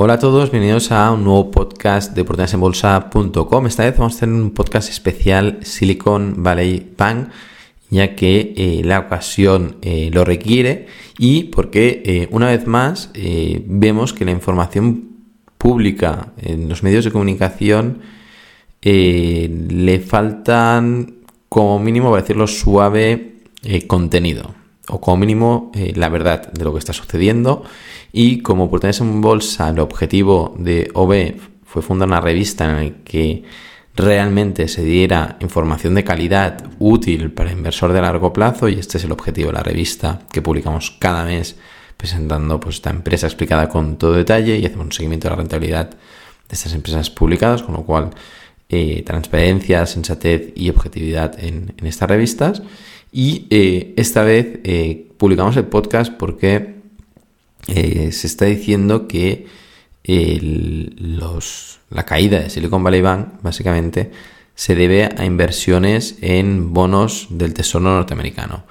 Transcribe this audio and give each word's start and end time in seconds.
Hola 0.00 0.12
a 0.12 0.18
todos, 0.20 0.52
bienvenidos 0.52 0.92
a 0.92 1.10
un 1.10 1.24
nuevo 1.24 1.50
podcast 1.50 2.14
de 2.14 2.20
oportunidadesenbolsa.com. 2.20 3.66
Esta 3.66 3.82
vez 3.82 3.98
vamos 3.98 4.16
a 4.16 4.20
tener 4.20 4.40
un 4.40 4.52
podcast 4.52 4.88
especial 4.90 5.58
Silicon 5.62 6.40
Valley 6.40 6.92
Bank, 6.96 7.30
ya 7.90 8.14
que 8.14 8.54
eh, 8.56 8.82
la 8.84 9.00
ocasión 9.00 9.78
eh, 9.82 10.10
lo 10.12 10.24
requiere 10.24 10.86
y 11.18 11.44
porque 11.46 12.00
eh, 12.06 12.28
una 12.30 12.46
vez 12.46 12.68
más 12.68 13.10
vemos 13.12 14.12
que 14.12 14.24
la 14.24 14.30
información 14.30 15.16
pública 15.58 16.32
en 16.36 16.68
los 16.68 16.84
medios 16.84 17.04
de 17.04 17.10
comunicación 17.10 17.98
le 18.80 19.98
faltan 19.98 21.16
como 21.48 21.80
mínimo, 21.80 22.10
para 22.10 22.22
decirlo 22.22 22.46
suave, 22.46 23.38
contenido 23.88 24.57
o 24.88 25.00
como 25.00 25.18
mínimo 25.18 25.72
la 25.94 26.08
verdad 26.08 26.52
de 26.52 26.64
lo 26.64 26.72
que 26.72 26.78
está 26.78 26.92
sucediendo. 26.92 27.64
Y 28.12 28.40
como 28.40 28.64
oportunidades 28.64 29.00
en 29.00 29.20
bolsa, 29.20 29.68
el 29.68 29.78
objetivo 29.78 30.54
de 30.58 30.90
OB 30.94 31.34
fue 31.64 31.82
fundar 31.82 32.08
una 32.08 32.20
revista 32.20 32.64
en 32.64 32.76
la 32.76 33.04
que 33.04 33.44
realmente 33.94 34.68
se 34.68 34.84
diera 34.84 35.36
información 35.40 35.94
de 35.94 36.04
calidad 36.04 36.64
útil 36.78 37.32
para 37.32 37.50
inversor 37.50 37.92
de 37.92 38.00
largo 38.00 38.32
plazo 38.32 38.68
y 38.68 38.78
este 38.78 38.96
es 38.96 39.04
el 39.04 39.12
objetivo 39.12 39.48
de 39.48 39.54
la 39.54 39.62
revista 39.62 40.20
que 40.30 40.40
publicamos 40.40 40.96
cada 41.00 41.24
mes 41.24 41.56
presentando 41.96 42.60
pues 42.60 42.76
esta 42.76 42.90
empresa 42.90 43.26
explicada 43.26 43.68
con 43.68 43.98
todo 43.98 44.12
detalle 44.12 44.56
y 44.56 44.64
hacemos 44.64 44.86
un 44.86 44.92
seguimiento 44.92 45.26
de 45.26 45.30
la 45.30 45.36
rentabilidad 45.38 45.90
de 45.90 45.96
estas 46.52 46.74
empresas 46.74 47.10
publicadas 47.10 47.64
con 47.64 47.74
lo 47.74 47.82
cual 47.82 48.10
eh, 48.70 49.02
transparencia, 49.06 49.86
sensatez 49.86 50.52
y 50.54 50.68
objetividad 50.68 51.42
en, 51.42 51.74
estas 51.82 52.08
revistas 52.10 52.62
y 53.10 53.46
eh, 53.48 53.94
esta 53.96 54.22
vez 54.22 54.60
eh, 54.64 55.08
publicamos 55.16 55.56
el 55.56 55.64
podcast 55.64 56.12
porque 56.12 56.76
se 57.66 58.26
está 58.26 58.44
diciendo 58.44 59.08
que 59.08 59.46
la 61.90 62.04
caída 62.04 62.40
de 62.40 62.50
Silicon 62.50 62.84
Valley 62.84 63.00
Bank 63.00 63.28
básicamente 63.42 64.10
se 64.54 64.74
debe 64.74 65.08
a 65.16 65.24
inversiones 65.24 66.18
en 66.20 66.74
bonos 66.74 67.28
del 67.30 67.54
Tesoro 67.54 67.84
norteamericano. 67.84 68.64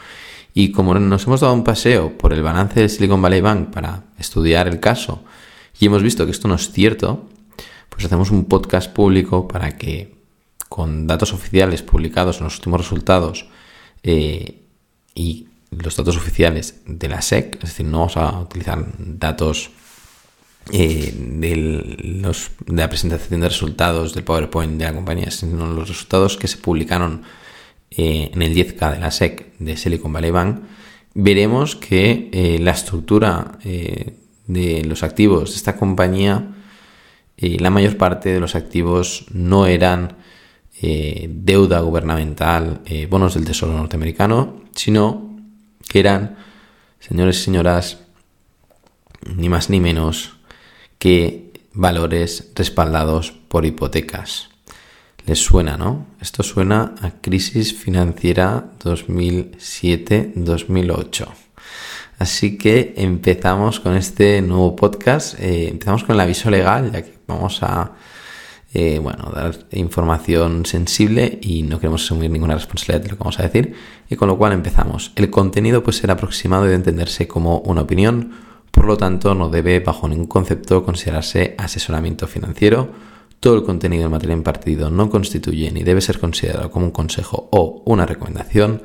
Y 0.53 0.71
como 0.71 0.93
nos 0.93 1.25
hemos 1.25 1.41
dado 1.41 1.53
un 1.53 1.63
paseo 1.63 2.17
por 2.17 2.33
el 2.33 2.43
balance 2.43 2.81
de 2.81 2.89
Silicon 2.89 3.21
Valley 3.21 3.41
Bank 3.41 3.69
para 3.71 4.03
estudiar 4.19 4.67
el 4.67 4.79
caso 4.79 5.23
y 5.79 5.85
hemos 5.85 6.03
visto 6.03 6.25
que 6.25 6.31
esto 6.31 6.47
no 6.47 6.55
es 6.55 6.71
cierto, 6.71 7.27
pues 7.97 8.05
hacemos 8.05 8.29
un 8.29 8.45
podcast 8.45 8.93
público 8.93 9.47
para 9.47 9.75
que 9.75 10.13
con 10.69 11.07
datos 11.07 11.33
oficiales 11.33 11.81
publicados 11.81 12.37
en 12.37 12.43
los 12.43 12.57
últimos 12.57 12.81
resultados 12.81 13.47
eh, 14.03 14.61
y 15.15 15.47
los 15.71 15.95
datos 15.95 16.15
oficiales 16.15 16.81
de 16.85 17.09
la 17.09 17.23
SEC, 17.23 17.55
es 17.55 17.69
decir, 17.71 17.87
no 17.87 17.97
vamos 18.01 18.17
a 18.17 18.39
utilizar 18.39 18.85
datos 18.99 19.71
eh, 20.71 21.11
de, 21.11 22.35
la 22.67 22.87
presentación 22.87 23.39
de 23.41 23.49
resultados 23.49 24.13
del 24.13 24.23
PowerPoint 24.23 24.77
de 24.77 24.85
la 24.85 24.93
compañía, 24.93 25.31
sino 25.31 25.65
los 25.65 25.89
resultados 25.89 26.37
que 26.37 26.47
se 26.47 26.57
publicaron 26.57 27.23
eh, 27.89 28.29
en 28.31 28.41
el 28.43 28.53
10K 28.53 28.93
de 28.93 28.99
la 28.99 29.09
SEC 29.09 29.57
de 29.57 29.75
Silicon 29.75 30.13
Valley 30.13 30.29
Bank, 30.29 30.59
veremos 31.15 31.75
que 31.75 32.59
la 32.61 32.73
estructura 32.73 33.57
de 33.63 34.83
los 34.85 35.01
activos 35.01 35.49
de 35.49 35.55
esta 35.55 35.77
compañía, 35.77 36.53
la 37.37 37.69
mayor 37.69 37.97
parte 37.97 38.33
de 38.33 38.39
los 38.39 38.55
activos 38.55 39.25
no 39.31 39.67
eran 39.67 40.17
deuda 40.81 41.79
gubernamental, 41.79 42.81
bonos 43.09 43.35
del 43.35 43.45
Tesoro 43.45 43.73
norteamericano, 43.73 44.61
sino 44.75 45.37
que 45.87 45.99
eran, 45.99 46.37
señores 46.99 47.39
y 47.39 47.43
señoras, 47.43 47.99
ni 49.35 49.49
más 49.49 49.69
ni 49.69 49.79
menos 49.79 50.33
que 50.99 51.53
valores 51.73 52.51
respaldados 52.55 53.31
por 53.31 53.65
hipotecas. 53.65 54.49
Les 55.25 55.39
suena, 55.39 55.77
¿no? 55.77 56.05
Esto 56.21 56.43
suena 56.43 56.95
a 57.01 57.11
crisis 57.21 57.73
financiera 57.73 58.71
2007-2008. 58.79 61.27
Así 62.17 62.57
que 62.57 62.95
empezamos 62.97 63.79
con 63.79 63.95
este 63.95 64.41
nuevo 64.41 64.75
podcast. 64.75 65.39
Eh, 65.39 65.67
empezamos 65.69 66.03
con 66.03 66.15
el 66.15 66.19
aviso 66.19 66.49
legal, 66.49 66.91
ya 66.91 67.03
que 67.03 67.13
vamos 67.27 67.61
a 67.61 67.91
eh, 68.73 68.99
bueno, 68.99 69.31
dar 69.33 69.55
información 69.71 70.65
sensible 70.65 71.39
y 71.41 71.63
no 71.63 71.79
queremos 71.79 72.03
asumir 72.03 72.29
ninguna 72.31 72.55
responsabilidad 72.55 73.01
de 73.03 73.09
lo 73.09 73.17
que 73.17 73.23
vamos 73.23 73.39
a 73.39 73.43
decir. 73.43 73.75
Y 74.09 74.15
con 74.15 74.27
lo 74.27 74.37
cual 74.37 74.53
empezamos. 74.53 75.11
El 75.15 75.29
contenido 75.29 75.83
puede 75.83 75.97
ser 75.97 76.11
aproximado 76.11 76.65
y 76.65 76.69
de 76.69 76.75
entenderse 76.75 77.27
como 77.27 77.59
una 77.59 77.81
opinión, 77.81 78.31
por 78.71 78.85
lo 78.85 78.97
tanto 78.97 79.35
no 79.35 79.49
debe 79.49 79.79
bajo 79.79 80.07
ningún 80.07 80.27
concepto 80.27 80.83
considerarse 80.83 81.55
asesoramiento 81.57 82.27
financiero. 82.27 82.89
Todo 83.39 83.55
el 83.55 83.63
contenido 83.63 84.05
en 84.05 84.11
materia 84.11 84.33
impartido 84.33 84.89
no 84.89 85.09
constituye 85.11 85.71
ni 85.71 85.83
debe 85.83 86.01
ser 86.01 86.19
considerado 86.19 86.71
como 86.71 86.85
un 86.85 86.91
consejo 86.91 87.47
o 87.51 87.83
una 87.85 88.07
recomendación. 88.07 88.81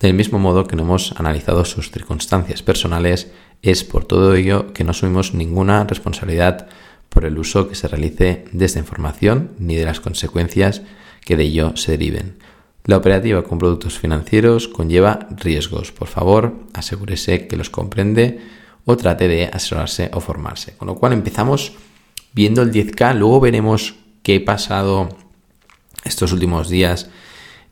Del 0.00 0.14
mismo 0.14 0.38
modo 0.38 0.66
que 0.66 0.76
no 0.76 0.82
hemos 0.82 1.12
analizado 1.12 1.64
sus 1.64 1.90
circunstancias 1.90 2.62
personales, 2.62 3.30
es 3.62 3.84
por 3.84 4.04
todo 4.04 4.34
ello 4.34 4.72
que 4.72 4.84
no 4.84 4.90
asumimos 4.90 5.34
ninguna 5.34 5.84
responsabilidad 5.84 6.68
por 7.08 7.24
el 7.24 7.38
uso 7.38 7.68
que 7.68 7.76
se 7.76 7.88
realice 7.88 8.44
de 8.52 8.64
esta 8.64 8.80
información 8.80 9.52
ni 9.58 9.76
de 9.76 9.84
las 9.84 10.00
consecuencias 10.00 10.82
que 11.24 11.36
de 11.36 11.44
ello 11.44 11.76
se 11.76 11.92
deriven. 11.92 12.36
La 12.84 12.98
operativa 12.98 13.44
con 13.44 13.58
productos 13.58 13.98
financieros 13.98 14.68
conlleva 14.68 15.28
riesgos. 15.30 15.92
Por 15.92 16.08
favor, 16.08 16.54
asegúrese 16.74 17.46
que 17.46 17.56
los 17.56 17.70
comprende 17.70 18.40
o 18.84 18.96
trate 18.96 19.26
de 19.28 19.46
asesorarse 19.46 20.10
o 20.12 20.20
formarse. 20.20 20.76
Con 20.76 20.88
lo 20.88 20.96
cual 20.96 21.14
empezamos 21.14 21.72
viendo 22.34 22.60
el 22.60 22.72
10K, 22.72 23.14
luego 23.14 23.40
veremos 23.40 23.94
qué 24.22 24.36
ha 24.36 24.44
pasado 24.44 25.08
estos 26.04 26.32
últimos 26.32 26.68
días 26.68 27.08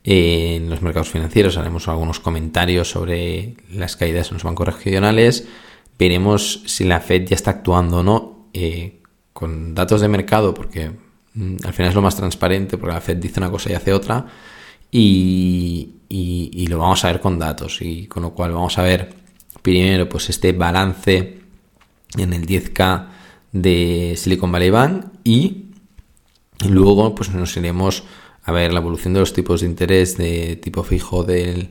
en 0.03 0.69
los 0.69 0.81
mercados 0.81 1.09
financieros, 1.09 1.57
haremos 1.57 1.87
algunos 1.87 2.19
comentarios 2.19 2.89
sobre 2.89 3.55
las 3.71 3.95
caídas 3.95 4.29
en 4.29 4.35
los 4.35 4.43
bancos 4.43 4.67
regionales, 4.67 5.47
veremos 5.97 6.63
si 6.65 6.83
la 6.83 6.99
Fed 6.99 7.27
ya 7.27 7.35
está 7.35 7.51
actuando 7.51 7.99
o 7.99 8.03
no. 8.03 8.47
Eh, 8.53 8.99
con 9.33 9.75
datos 9.75 9.99
de 9.99 10.07
mercado, 10.07 10.53
porque 10.53 10.91
mm, 11.33 11.55
al 11.65 11.73
final 11.73 11.89
es 11.89 11.95
lo 11.95 12.01
más 12.01 12.15
transparente, 12.15 12.77
porque 12.77 12.93
la 12.93 13.01
Fed 13.01 13.17
dice 13.17 13.39
una 13.39 13.51
cosa 13.51 13.71
y 13.71 13.73
hace 13.73 13.91
otra, 13.93 14.25
y, 14.89 15.89
lo 16.69 16.77
vamos 16.77 17.03
a 17.03 17.07
ver 17.07 17.19
con 17.19 17.37
datos, 17.37 17.81
y 17.81 18.07
con 18.07 18.23
lo 18.23 18.33
cual 18.33 18.53
vamos 18.53 18.77
a 18.77 18.83
ver 18.83 19.13
primero 19.61 20.07
pues 20.07 20.29
este 20.29 20.53
balance 20.53 21.39
en 22.17 22.33
el 22.33 22.45
10K 22.45 23.07
de 23.51 24.13
Silicon 24.17 24.51
Valley 24.51 24.69
Bank 24.69 25.05
y 25.23 25.65
luego 26.67 27.13
pues 27.15 27.33
nos 27.33 27.55
iremos 27.57 28.03
a 28.43 28.51
ver 28.51 28.73
la 28.73 28.79
evolución 28.79 29.13
de 29.13 29.21
los 29.21 29.33
tipos 29.33 29.61
de 29.61 29.67
interés 29.67 30.17
de 30.17 30.57
tipo 30.57 30.83
fijo 30.83 31.23
de 31.23 31.69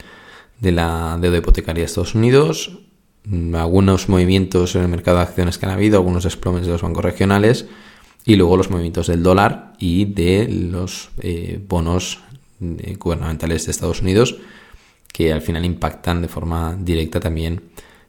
la 0.61 1.19
deuda 1.21 1.39
hipotecaria 1.39 1.83
de 1.83 1.87
Estados 1.87 2.15
Unidos, 2.15 2.83
Mm, 3.25 3.55
algunos 3.55 4.09
movimientos 4.09 4.75
en 4.75 4.83
el 4.83 4.89
mercado 4.89 5.19
de 5.19 5.25
acciones 5.25 5.59
que 5.59 5.67
han 5.67 5.73
habido, 5.73 5.99
algunos 5.99 6.25
desplomes 6.25 6.67
de 6.67 6.73
los 6.73 6.83
bancos 6.83 7.05
regionales 7.05 7.67
y 8.25 8.37
luego 8.37 8.57
los 8.57 8.71
movimientos 8.71 9.07
del 9.07 9.23
dólar 9.23 9.75
y 9.79 10.07
de 10.07 10.49
los 10.49 11.11
eh, 11.21 11.61
bonos 11.69 12.21
eh, 12.61 12.97
gubernamentales 12.99 13.65
de 13.65 13.71
Estados 13.71 14.03
Unidos 14.03 14.37
que 15.13 15.33
al 15.33 15.43
final 15.43 15.65
impactan 15.65 16.23
de 16.23 16.29
forma 16.29 16.77
directa 16.79 17.21
también 17.21 17.63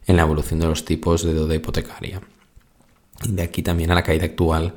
en 0.07 0.15
la 0.15 0.23
evolución 0.23 0.59
de 0.59 0.67
los 0.67 0.85
tipos 0.85 1.23
de 1.23 1.33
deuda 1.33 1.55
hipotecaria. 1.55 2.21
Y 3.23 3.33
de 3.33 3.43
aquí 3.43 3.61
también 3.61 3.91
a 3.91 3.95
la 3.95 4.03
caída 4.03 4.25
actual 4.25 4.73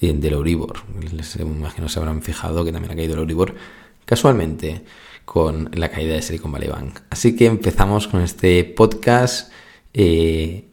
del 0.00 0.32
Euribor. 0.32 0.80
Les 1.12 1.36
imagino 1.36 1.88
se 1.88 1.98
habrán 1.98 2.22
fijado 2.22 2.64
que 2.64 2.72
también 2.72 2.92
ha 2.92 2.96
caído 2.96 3.14
el 3.14 3.20
Euribor 3.20 3.54
casualmente 4.04 4.82
con 5.24 5.70
la 5.74 5.90
caída 5.90 6.14
de 6.14 6.22
Silicon 6.22 6.50
Valley 6.50 6.68
Bank. 6.68 7.00
Así 7.10 7.36
que 7.36 7.46
empezamos 7.46 8.08
con 8.08 8.22
este 8.22 8.64
podcast 8.64 9.52
eh, 9.92 10.68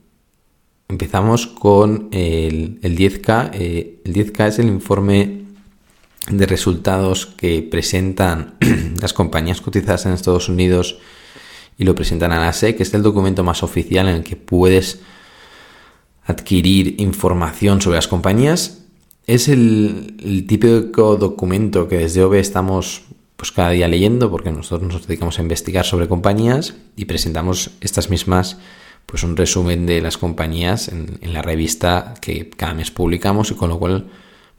empezamos 0.87 1.47
con 1.47 2.09
el, 2.11 2.79
10K. 2.81 3.51
Eh, 3.53 4.01
el 4.05 4.13
10K 4.13 4.47
es 4.47 4.59
el 4.59 4.67
informe 4.67 5.45
de 6.29 6.45
resultados 6.45 7.25
que 7.25 7.61
presentan 7.61 8.55
las 9.01 9.13
compañías 9.13 9.61
cotizadas 9.61 10.05
en 10.05 10.13
Estados 10.13 10.49
Unidos 10.49 10.99
y 11.77 11.83
lo 11.83 11.95
presentan 11.95 12.31
a 12.31 12.39
la 12.39 12.53
SEC. 12.53 12.79
Es 12.81 12.93
el 12.93 13.03
documento 13.03 13.43
más 13.43 13.63
oficial 13.63 14.07
en 14.07 14.15
el 14.15 14.23
que 14.23 14.35
puedes 14.35 14.99
adquirir 16.25 16.95
información 16.99 17.81
sobre 17.81 17.97
las 17.97 18.07
compañías. 18.07 18.83
Es 19.27 19.49
el, 19.49 20.45
típico 20.47 21.17
documento 21.17 21.89
que 21.89 21.97
desde 21.97 22.23
OVE 22.23 22.39
estamos 22.39 23.03
pues 23.35 23.51
cada 23.51 23.71
día 23.71 23.89
leyendo 23.89 24.31
porque 24.31 24.51
nosotros 24.51 24.91
nos 24.91 25.05
dedicamos 25.05 25.37
a 25.37 25.41
investigar 25.41 25.85
sobre 25.85 26.07
compañías 26.07 26.75
y 26.95 27.05
presentamos 27.05 27.71
estas 27.81 28.09
mismas 28.09 28.57
pues 29.05 29.23
un 29.23 29.35
resumen 29.35 29.85
de 29.85 30.01
las 30.01 30.17
compañías 30.17 30.87
en, 30.87 31.19
la 31.21 31.41
revista 31.41 32.13
que 32.21 32.49
cada 32.49 32.73
mes 32.73 32.89
publicamos 32.89 33.51
y 33.51 33.55
con 33.55 33.69
lo 33.69 33.79
cual, 33.79 34.07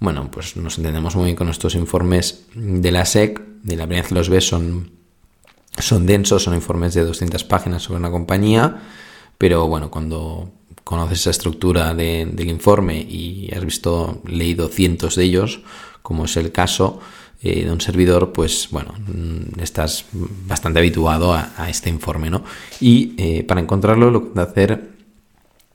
bueno, 0.00 0.30
pues 0.30 0.56
nos 0.56 0.76
entendemos 0.76 1.16
muy 1.16 1.24
bien 1.24 1.36
con 1.36 1.48
estos 1.48 1.74
informes 1.74 2.44
de 2.54 2.92
la 2.92 3.06
SEC, 3.06 3.40
de 3.62 3.76
la 3.76 3.86
primera 3.86 4.06
los 4.10 4.28
ves 4.28 4.46
son, 4.46 4.90
son 5.78 6.06
densos, 6.06 6.42
son 6.42 6.54
informes 6.54 6.92
de 6.92 7.04
200 7.04 7.42
páginas 7.44 7.82
sobre 7.82 8.00
una 8.00 8.10
compañía, 8.10 8.82
pero 9.38 9.66
bueno, 9.66 9.90
cuando 9.90 10.52
conoces 10.88 11.20
esa 11.20 11.30
estructura 11.32 11.92
del 11.92 12.48
informe 12.48 12.96
y 12.96 13.50
has 13.54 13.62
visto, 13.62 14.22
leído 14.24 14.68
cientos 14.68 15.16
de 15.16 15.24
ellos, 15.24 15.60
como 16.00 16.24
es 16.24 16.34
el 16.38 16.50
caso 16.50 16.98
eh, 17.42 17.66
de 17.66 17.70
un 17.70 17.82
servidor, 17.82 18.32
pues 18.32 18.68
bueno, 18.70 18.94
mm, 19.06 19.60
estás 19.60 20.06
bastante 20.46 20.78
habituado 20.78 21.34
a, 21.34 21.68
este 21.68 21.90
informe, 21.90 22.30
¿no? 22.30 22.42
Y 22.80 23.12
eh, 23.18 23.44
para 23.44 23.60
encontrarlo 23.60 24.10
lo 24.10 24.32
que 24.32 24.40
hacer, 24.40 24.88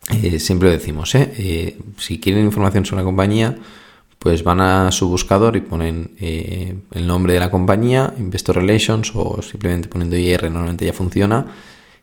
eh, 0.10 0.39
siempre 0.39 0.71
decimos, 0.71 1.12
si 1.12 2.19
quieren 2.19 2.45
información 2.45 2.83
sobre 2.83 3.04
la 3.04 3.06
compañía, 3.06 3.56
pues 4.18 4.44
van 4.44 4.62
a 4.62 4.92
su 4.92 5.10
buscador 5.10 5.56
y 5.57 5.62
ponen 5.62 6.15
el 6.19 7.06
nombre 7.06 7.33
de 7.33 7.39
la 7.39 7.51
compañía, 7.51 8.15
Investor 8.18 8.56
Relations 8.56 9.12
o 9.13 9.44
simplemente 9.44 9.89
poniendo 9.89 10.18
IR 10.18 10.45
normalmente 10.45 10.88
ya 10.88 10.94
funciona 10.94 11.45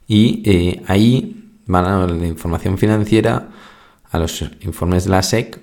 y 0.07 0.81
ahí 0.87 1.40
van 1.71 1.85
a 1.87 2.07
la 2.07 2.27
información 2.27 2.79
financiera, 2.79 3.49
a 4.11 4.19
los 4.19 4.45
informes 4.61 5.05
de 5.05 5.11
la 5.11 5.23
SEC 5.23 5.61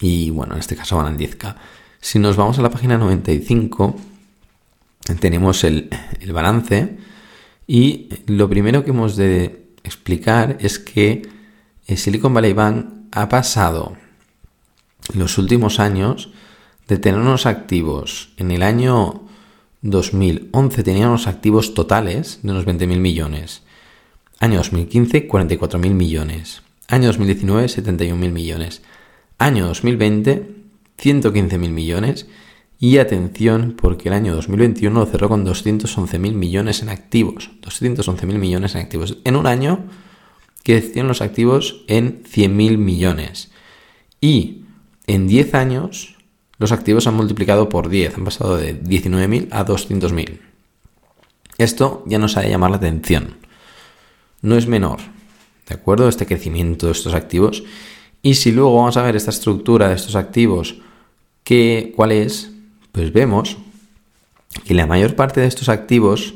y 0.00 0.30
bueno, 0.30 0.54
en 0.54 0.60
este 0.60 0.76
caso 0.76 0.96
van 0.96 1.06
al 1.06 1.18
10K. 1.18 1.56
Si 2.00 2.18
nos 2.18 2.36
vamos 2.36 2.58
a 2.58 2.62
la 2.62 2.70
página 2.70 2.98
95, 2.98 3.96
tenemos 5.20 5.64
el, 5.64 5.90
balance 6.32 6.98
y 7.66 8.08
lo 8.26 8.48
primero 8.48 8.84
que 8.84 8.90
hemos 8.90 9.16
de 9.16 9.68
explicar 9.82 10.56
es 10.60 10.78
que 10.78 11.28
Silicon 11.88 12.32
Valley 12.32 12.52
Bank 12.52 12.86
ha 13.12 13.28
pasado 13.28 13.96
los 15.14 15.38
últimos 15.38 15.80
años 15.80 16.30
de 16.88 16.98
tener 16.98 17.20
unos 17.20 17.46
activos. 17.46 18.30
En 18.36 18.50
el 18.50 18.62
año 18.62 19.22
2011 19.82 20.82
tenían 20.82 21.08
unos 21.08 21.26
activos 21.26 21.74
totales 21.74 22.40
de 22.42 22.50
unos 22.52 22.66
20.000 22.66 22.98
millones. 22.98 23.62
Año 24.44 24.58
2015, 24.58 25.26
44.000 25.26 25.94
millones. 25.94 26.60
Año 26.88 27.06
2019, 27.06 27.66
71.000 27.66 28.14
millones. 28.30 28.82
Año 29.38 29.66
2020, 29.68 30.50
115.000 30.98 31.58
millones 31.70 32.26
y 32.78 32.98
atención 32.98 33.74
porque 33.74 34.10
el 34.10 34.14
año 34.14 34.34
2021 34.34 35.00
lo 35.00 35.06
cerró 35.06 35.30
con 35.30 35.46
211.000 35.46 36.18
millones 36.34 36.82
en 36.82 36.90
activos. 36.90 37.52
211.000 37.62 38.26
millones 38.36 38.74
en 38.74 38.82
activos. 38.82 39.16
En 39.24 39.36
un 39.36 39.46
año 39.46 39.86
que 40.62 40.92
los 40.96 41.22
activos 41.22 41.82
en 41.88 42.22
100.000 42.24 42.76
millones. 42.76 43.50
Y 44.20 44.64
en 45.06 45.26
10 45.26 45.54
años 45.54 46.16
los 46.58 46.70
activos 46.70 47.06
han 47.06 47.14
multiplicado 47.14 47.70
por 47.70 47.88
10. 47.88 48.18
Han 48.18 48.24
pasado 48.24 48.58
de 48.58 48.78
19.000 48.78 49.48
a 49.52 49.64
200.000. 49.64 50.38
Esto 51.56 52.04
ya 52.04 52.18
nos 52.18 52.36
ha 52.36 52.42
de 52.42 52.50
llamar 52.50 52.72
la 52.72 52.76
atención. 52.76 53.42
No 54.44 54.56
es 54.56 54.68
menor. 54.68 55.00
¿De 55.68 55.74
acuerdo? 55.74 56.08
Este 56.08 56.26
crecimiento 56.26 56.86
de 56.86 56.92
estos 56.92 57.14
activos. 57.14 57.64
Y 58.22 58.34
si 58.34 58.52
luego 58.52 58.76
vamos 58.76 58.96
a 58.96 59.02
ver 59.02 59.16
esta 59.16 59.30
estructura 59.30 59.88
de 59.88 59.96
estos 59.96 60.14
activos 60.14 60.76
¿Qué, 61.44 61.92
¿Cuál 61.94 62.12
es? 62.12 62.50
Pues 62.90 63.12
vemos 63.12 63.58
que 64.64 64.72
la 64.72 64.86
mayor 64.86 65.14
parte 65.14 65.42
de 65.42 65.46
estos 65.46 65.68
activos, 65.68 66.34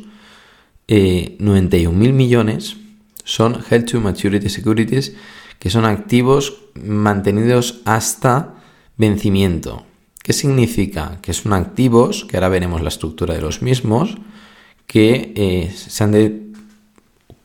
eh, 0.87 1.37
91.000 1.41 2.13
millones, 2.13 2.77
son 3.25 3.65
Held 3.71 3.91
to 3.91 4.01
Maturity 4.01 4.51
Securities, 4.51 5.15
que 5.59 5.71
son 5.71 5.87
activos 5.87 6.59
mantenidos 6.75 7.81
hasta 7.87 8.55
vencimiento. 8.99 9.87
¿Qué 10.23 10.35
significa? 10.35 11.21
Que 11.23 11.33
son 11.33 11.55
activos, 11.55 12.27
que 12.27 12.37
ahora 12.37 12.51
veremos 12.51 12.83
la 12.83 12.89
estructura 12.89 13.35
de 13.35 13.41
los 13.41 13.63
mismos, 13.63 14.19
que 14.87 15.33
eh, 15.37 15.73
se 15.75 16.05
han 16.05 16.13
de, 16.13 16.43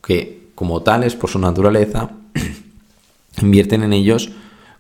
que 0.06 0.43
como 0.64 0.82
tales 0.82 1.14
por 1.14 1.30
su 1.30 1.40
naturaleza 1.40 2.10
invierten 3.42 3.84
en 3.84 3.92
ellos 3.92 4.32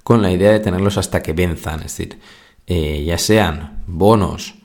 con 0.01 0.21
la 0.21 0.31
idea 0.31 0.53
de 0.53 0.62
tenerlos 0.62 0.97
hasta 0.97 1.21
que 1.21 1.33
venzan, 1.33 1.81
es 1.81 1.97
decir, 1.97 2.19
eh, 2.68 3.03
ya 3.06 3.18
sean 3.18 3.83
bonos 3.85 4.56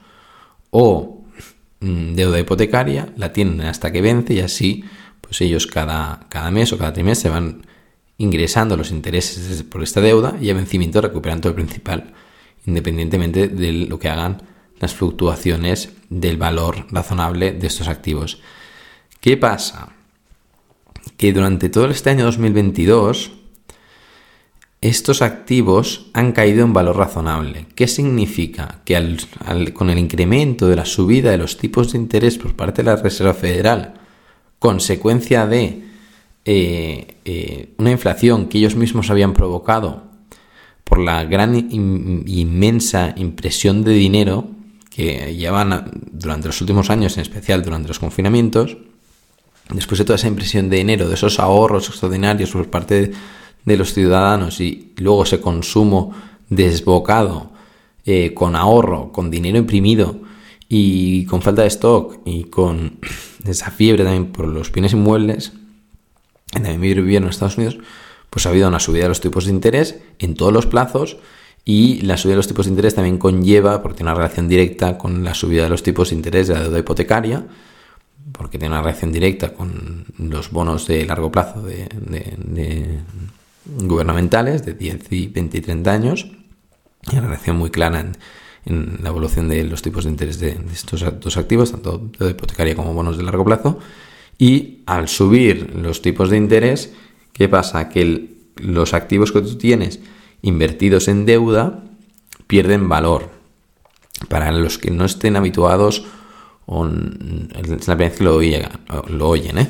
o 0.71 1.25
mm, 1.81 2.13
deuda 2.13 2.39
hipotecaria, 2.39 3.09
la 3.17 3.33
tienen 3.33 3.59
hasta 3.59 3.91
que 3.91 4.01
vence 4.01 4.33
y 4.33 4.39
así 4.39 4.85
pues 5.19 5.41
ellos 5.41 5.67
cada, 5.67 6.25
cada 6.29 6.51
mes 6.51 6.71
o 6.71 6.77
cada 6.77 6.93
trimestre 6.93 7.29
van 7.29 7.67
ingresando 8.17 8.77
los 8.77 8.89
intereses 8.89 9.61
por 9.63 9.83
esta 9.83 9.99
deuda 9.99 10.37
y 10.39 10.49
a 10.49 10.53
vencimiento 10.53 11.01
recuperan 11.01 11.41
todo 11.41 11.49
el 11.49 11.55
principal, 11.55 12.13
independientemente 12.65 13.49
de 13.49 13.73
lo 13.73 13.99
que 13.99 14.07
hagan 14.07 14.41
las 14.79 14.93
fluctuaciones 14.93 15.89
del 16.09 16.37
valor 16.37 16.87
razonable 16.91 17.51
de 17.51 17.67
estos 17.67 17.89
activos. 17.89 18.39
¿Qué 19.19 19.35
pasa? 19.35 19.98
Que 21.19 21.33
durante 21.33 21.67
todo 21.67 21.89
este 21.89 22.11
año 22.11 22.23
2022 22.23 23.31
estos 24.79 25.21
activos 25.21 26.05
han 26.13 26.31
caído 26.31 26.63
en 26.63 26.71
valor 26.71 26.95
razonable. 26.95 27.65
¿Qué 27.75 27.89
significa? 27.89 28.79
Que 28.85 29.17
con 29.73 29.89
el 29.89 29.99
incremento 29.99 30.69
de 30.69 30.77
la 30.77 30.85
subida 30.85 31.31
de 31.31 31.37
los 31.37 31.57
tipos 31.57 31.91
de 31.91 31.97
interés 31.97 32.37
por 32.37 32.55
parte 32.55 32.83
de 32.83 32.85
la 32.85 32.95
Reserva 32.95 33.33
Federal, 33.33 33.95
consecuencia 34.59 35.45
de 35.45 35.83
eh, 36.45 37.17
eh, 37.25 37.73
una 37.77 37.91
inflación 37.91 38.47
que 38.47 38.59
ellos 38.59 38.77
mismos 38.77 39.09
habían 39.09 39.33
provocado 39.33 40.03
por 40.85 40.99
la 40.99 41.25
gran 41.25 41.53
inmensa 41.69 43.13
impresión 43.17 43.83
de 43.83 43.91
dinero 43.91 44.51
que 44.89 45.35
llevan 45.35 45.91
durante 46.13 46.47
los 46.47 46.61
últimos 46.61 46.89
años, 46.89 47.17
en 47.17 47.23
especial 47.23 47.61
durante 47.61 47.89
los 47.89 47.99
confinamientos, 47.99 48.77
después 49.69 49.99
de 49.99 50.05
toda 50.05 50.15
esa 50.15 50.27
impresión 50.27 50.69
de 50.69 50.77
dinero, 50.77 51.07
de 51.07 51.15
esos 51.15 51.39
ahorros 51.39 51.87
extraordinarios 51.89 52.51
por 52.51 52.69
parte 52.69 53.11
de 53.65 53.77
los 53.77 53.93
ciudadanos 53.93 54.59
y 54.61 54.93
luego 54.97 55.23
ese 55.23 55.39
consumo 55.39 56.13
desbocado, 56.49 57.51
eh, 58.05 58.33
con 58.33 58.55
ahorro, 58.55 59.11
con 59.11 59.29
dinero 59.29 59.57
imprimido 59.57 60.19
y 60.67 61.25
con 61.25 61.41
falta 61.41 61.61
de 61.61 61.67
stock 61.67 62.19
y 62.25 62.45
con 62.45 62.99
esa 63.45 63.71
fiebre 63.71 64.03
también 64.03 64.31
por 64.31 64.47
los 64.47 64.71
bienes 64.71 64.93
inmuebles, 64.93 65.53
también 66.51 66.81
viviendo 66.81 67.27
en 67.27 67.31
Estados 67.31 67.57
Unidos, 67.57 67.77
pues 68.29 68.45
ha 68.45 68.49
habido 68.49 68.67
una 68.67 68.79
subida 68.79 69.03
de 69.03 69.09
los 69.09 69.21
tipos 69.21 69.45
de 69.45 69.51
interés 69.51 69.99
en 70.19 70.35
todos 70.35 70.53
los 70.53 70.65
plazos 70.65 71.17
y 71.65 72.01
la 72.01 72.17
subida 72.17 72.33
de 72.33 72.37
los 72.37 72.47
tipos 72.47 72.65
de 72.65 72.71
interés 72.71 72.95
también 72.95 73.17
conlleva, 73.17 73.81
porque 73.81 73.97
tiene 73.97 74.11
una 74.11 74.19
relación 74.19 74.47
directa 74.47 74.97
con 74.97 75.23
la 75.23 75.33
subida 75.33 75.63
de 75.63 75.69
los 75.69 75.83
tipos 75.83 76.09
de 76.09 76.15
interés 76.15 76.47
de 76.47 76.55
la 76.55 76.63
deuda 76.63 76.79
hipotecaria, 76.79 77.45
porque 78.31 78.57
tiene 78.57 78.75
una 78.75 78.83
relación 78.83 79.11
directa 79.11 79.53
con 79.53 80.05
los 80.17 80.51
bonos 80.51 80.87
de 80.87 81.05
largo 81.05 81.31
plazo 81.31 81.61
de, 81.61 82.99
gubernamentales 83.65 84.65
de 84.65 84.73
10 84.73 85.11
y 85.11 85.27
20 85.27 85.57
y 85.57 85.61
30 85.61 85.91
años 85.91 86.27
y 87.11 87.17
una 87.17 87.27
relación 87.27 87.57
muy 87.57 87.69
clara 87.69 87.99
en, 87.99 88.17
la 89.01 89.09
evolución 89.09 89.47
de 89.47 89.63
los 89.63 89.81
tipos 89.81 90.03
de 90.03 90.11
interés 90.11 90.39
de, 90.39 90.59
estos 90.71 91.03
dos 91.19 91.37
activos, 91.37 91.71
tanto 91.71 92.09
de 92.19 92.31
hipotecaria 92.31 92.75
como 92.75 92.93
bonos 92.93 93.17
de 93.17 93.23
largo 93.23 93.43
plazo. 93.43 93.79
Y 94.37 94.83
al 94.85 95.07
subir 95.07 95.75
los 95.75 96.01
tipos 96.01 96.29
de 96.29 96.37
interés, 96.37 96.93
¿qué 97.33 97.49
pasa? 97.49 97.89
Que 97.89 98.29
los 98.57 98.93
activos 98.93 99.31
que 99.31 99.41
tú 99.41 99.57
tienes 99.57 100.01
invertidos 100.41 101.07
en 101.07 101.25
deuda 101.25 101.83
pierden 102.47 102.89
valor. 102.89 103.29
Para 104.27 104.51
los 104.51 104.77
que 104.77 104.91
no 104.91 105.05
estén 105.05 105.35
habituados, 105.35 106.05
o 106.71 106.85
es 106.85 107.87
la 107.87 107.95
primera 107.95 107.95
vez 107.95 108.17
que 108.17 108.23
lo, 108.23 108.39
lo 109.09 109.29
oyen, 109.29 109.57
¿eh? 109.57 109.67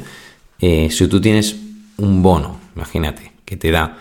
Eh, 0.59 0.89
si 0.91 1.07
tú 1.07 1.21
tienes 1.21 1.55
un 1.97 2.21
bono, 2.21 2.59
imagínate, 2.75 3.31
que 3.45 3.55
te 3.55 3.71
da 3.71 3.97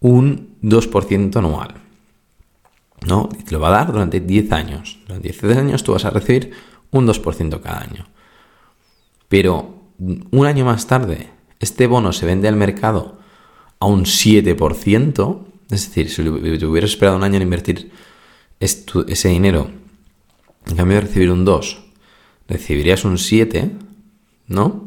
un 0.00 0.56
2% 0.62 1.36
anual. 1.36 1.74
¿No? 3.06 3.28
te 3.28 3.50
lo 3.50 3.58
va 3.58 3.68
a 3.68 3.84
dar 3.84 3.92
durante 3.92 4.20
10 4.20 4.52
años. 4.52 4.98
Durante 5.06 5.30
10 5.30 5.56
años 5.56 5.82
tú 5.82 5.92
vas 5.92 6.04
a 6.04 6.10
recibir 6.10 6.52
un 6.92 7.06
2% 7.06 7.60
cada 7.60 7.80
año. 7.80 8.06
Pero 9.28 9.74
un 9.98 10.46
año 10.46 10.64
más 10.64 10.86
tarde, 10.86 11.30
este 11.58 11.88
bono 11.88 12.12
se 12.12 12.26
vende 12.26 12.46
al 12.46 12.54
mercado 12.54 13.18
a 13.80 13.86
un 13.86 14.04
7%. 14.04 15.44
Es 15.70 15.88
decir, 15.88 16.10
si 16.10 16.22
te 16.22 16.66
hubieras 16.66 16.90
esperado 16.90 17.16
un 17.16 17.24
año 17.24 17.36
en 17.36 17.42
invertir 17.42 17.90
ese 18.60 19.28
dinero, 19.28 19.70
en 20.66 20.76
cambio 20.76 20.96
de 20.96 21.00
recibir 21.02 21.30
un 21.32 21.44
2, 21.44 21.82
recibirías 22.52 23.04
un 23.04 23.18
7, 23.18 23.70
¿no? 24.48 24.86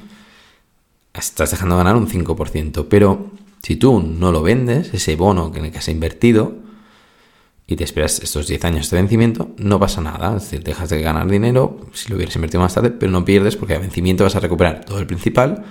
Estás 1.14 1.52
dejando 1.52 1.78
ganar 1.78 1.96
un 1.96 2.08
5%. 2.08 2.88
Pero 2.90 3.32
si 3.62 3.76
tú 3.76 4.02
no 4.02 4.32
lo 4.32 4.42
vendes, 4.42 4.94
ese 4.94 5.16
bono 5.16 5.52
en 5.56 5.66
el 5.66 5.72
que 5.72 5.80
has 5.80 5.88
invertido, 5.90 6.66
y 7.68 7.76
te 7.76 7.84
esperas 7.84 8.20
estos 8.20 8.48
10 8.48 8.64
años 8.66 8.90
de 8.90 8.98
vencimiento, 8.98 9.50
no 9.58 9.80
pasa 9.80 10.02
nada. 10.02 10.38
Es 10.38 10.44
decir, 10.44 10.64
dejas 10.64 10.90
de 10.90 11.02
ganar 11.02 11.28
dinero 11.28 11.80
si 11.94 12.10
lo 12.10 12.16
hubieras 12.16 12.36
invertido 12.36 12.62
más 12.62 12.76
tarde, 12.76 12.92
pero 12.92 13.12
no 13.12 13.26
pierdes 13.26 13.56
porque 13.56 13.74
a 13.74 13.80
vencimiento 13.80 14.24
vas 14.24 14.36
a 14.36 14.40
recuperar 14.40 14.86
todo 14.86 15.00
el 15.00 15.08
principal 15.08 15.66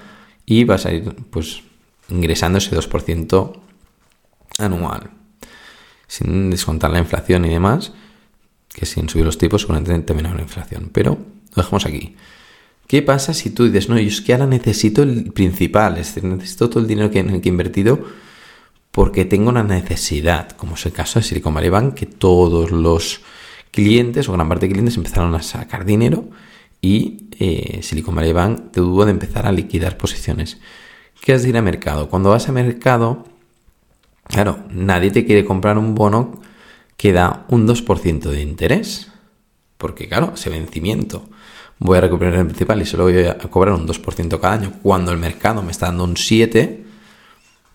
y 0.45 0.65
vas 0.65 0.87
a 0.87 0.93
ir 0.93 1.15
pues 1.31 1.63
ingresando 2.09 2.59
ese 2.59 2.77
2% 2.77 3.53
anual. 4.59 5.11
Sin 6.09 6.51
descontar 6.51 6.91
la 6.91 6.99
inflación 6.99 7.45
y 7.45 7.51
demás, 7.51 7.93
que 8.73 8.87
sin 8.87 9.09
subir 9.09 9.25
los 9.25 9.39
tipos 9.39 9.63
seguramente 9.63 9.97
terminará 10.01 10.35
la 10.35 10.43
inflación. 10.43 10.91
Pero 10.93 11.19
lo 11.55 11.63
dejamos 11.63 11.87
aquí. 11.87 12.17
¿Qué 12.87 13.03
pasa 13.03 13.33
si 13.33 13.51
tú 13.51 13.65
dices, 13.65 13.89
no, 13.89 13.99
yo 13.99 14.09
es 14.09 14.21
que 14.21 14.35
ahora 14.35 14.47
necesito 14.47 15.03
el 15.03 15.33
principal, 15.33 15.99
es 15.99 16.15
decir, 16.15 16.25
necesito 16.25 16.69
todo 16.69 16.81
el 16.81 16.87
dinero 16.87 17.11
que, 17.11 17.25
que 17.25 17.49
he 17.49 17.53
invertido 17.53 18.05
porque 18.91 19.25
tengo 19.25 19.49
una 19.49 19.65
necesidad, 19.65 20.51
como 20.51 20.77
es 20.77 20.87
el 20.87 20.93
caso 20.93 21.19
de 21.19 21.25
Silicon 21.25 21.53
Valley 21.53 21.71
Bank, 21.71 21.95
que 21.95 22.07
todos 22.07 22.71
los 22.71 23.23
clientes 23.73 24.29
o 24.29 24.33
gran 24.33 24.49
parte 24.49 24.67
de 24.67 24.73
clientes 24.73 24.97
empezaron 24.97 25.35
a 25.35 25.43
sacar 25.43 25.85
dinero 25.85 26.29
y 26.81 27.29
eh, 27.41 27.81
Silicon 27.83 28.15
Valley 28.15 28.33
Bank 28.33 28.71
tuvo 28.73 29.05
de 29.05 29.11
empezar 29.11 29.47
a 29.47 29.53
liquidar 29.53 29.97
posiciones. 29.97 30.59
¿Qué 31.21 31.33
has 31.33 31.43
de 31.43 31.49
ir 31.49 31.57
a 31.57 31.63
mercado? 31.63 32.09
Cuando 32.09 32.31
vas 32.31 32.49
a 32.49 32.53
mercado, 32.53 33.25
claro, 34.29 34.61
nadie 34.71 35.11
te 35.11 35.25
quiere 35.25 35.45
comprar 35.45 35.77
un 35.77 35.97
bono 35.97 36.41
que 36.97 37.13
da 37.13 37.47
un 37.49 37.67
2% 37.67 38.31
de 38.31 38.43
interés. 38.43 39.11
Porque 39.77 40.07
claro, 40.07 40.35
ese 40.35 40.51
vencimiento 40.51 41.29
voy 41.78 41.99
a 41.99 42.00
recuperar 42.00 42.35
el 42.35 42.47
principal 42.47 42.81
y 42.83 42.87
solo 42.87 43.04
voy 43.04 43.25
a 43.25 43.38
cobrar 43.38 43.75
un 43.75 43.87
2% 43.87 44.40
cada 44.40 44.54
año, 44.54 44.73
cuando 44.83 45.12
el 45.12 45.19
mercado 45.19 45.62
me 45.62 45.71
está 45.71 45.87
dando 45.87 46.04
un 46.04 46.14
7%, 46.14 46.78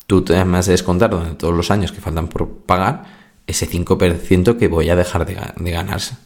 tú 0.08 0.24
te 0.24 0.44
vas 0.44 0.68
a 0.68 0.72
descontar 0.72 1.12
durante 1.12 1.36
todos 1.36 1.54
los 1.54 1.70
años 1.70 1.92
que 1.92 2.02
faltan 2.02 2.28
por 2.28 2.50
pagar 2.50 3.04
ese 3.46 3.70
5% 3.70 4.58
que 4.58 4.68
voy 4.68 4.90
a 4.90 4.96
dejar 4.96 5.26
de, 5.26 5.38
de 5.56 5.72
ganarse. 5.72 6.18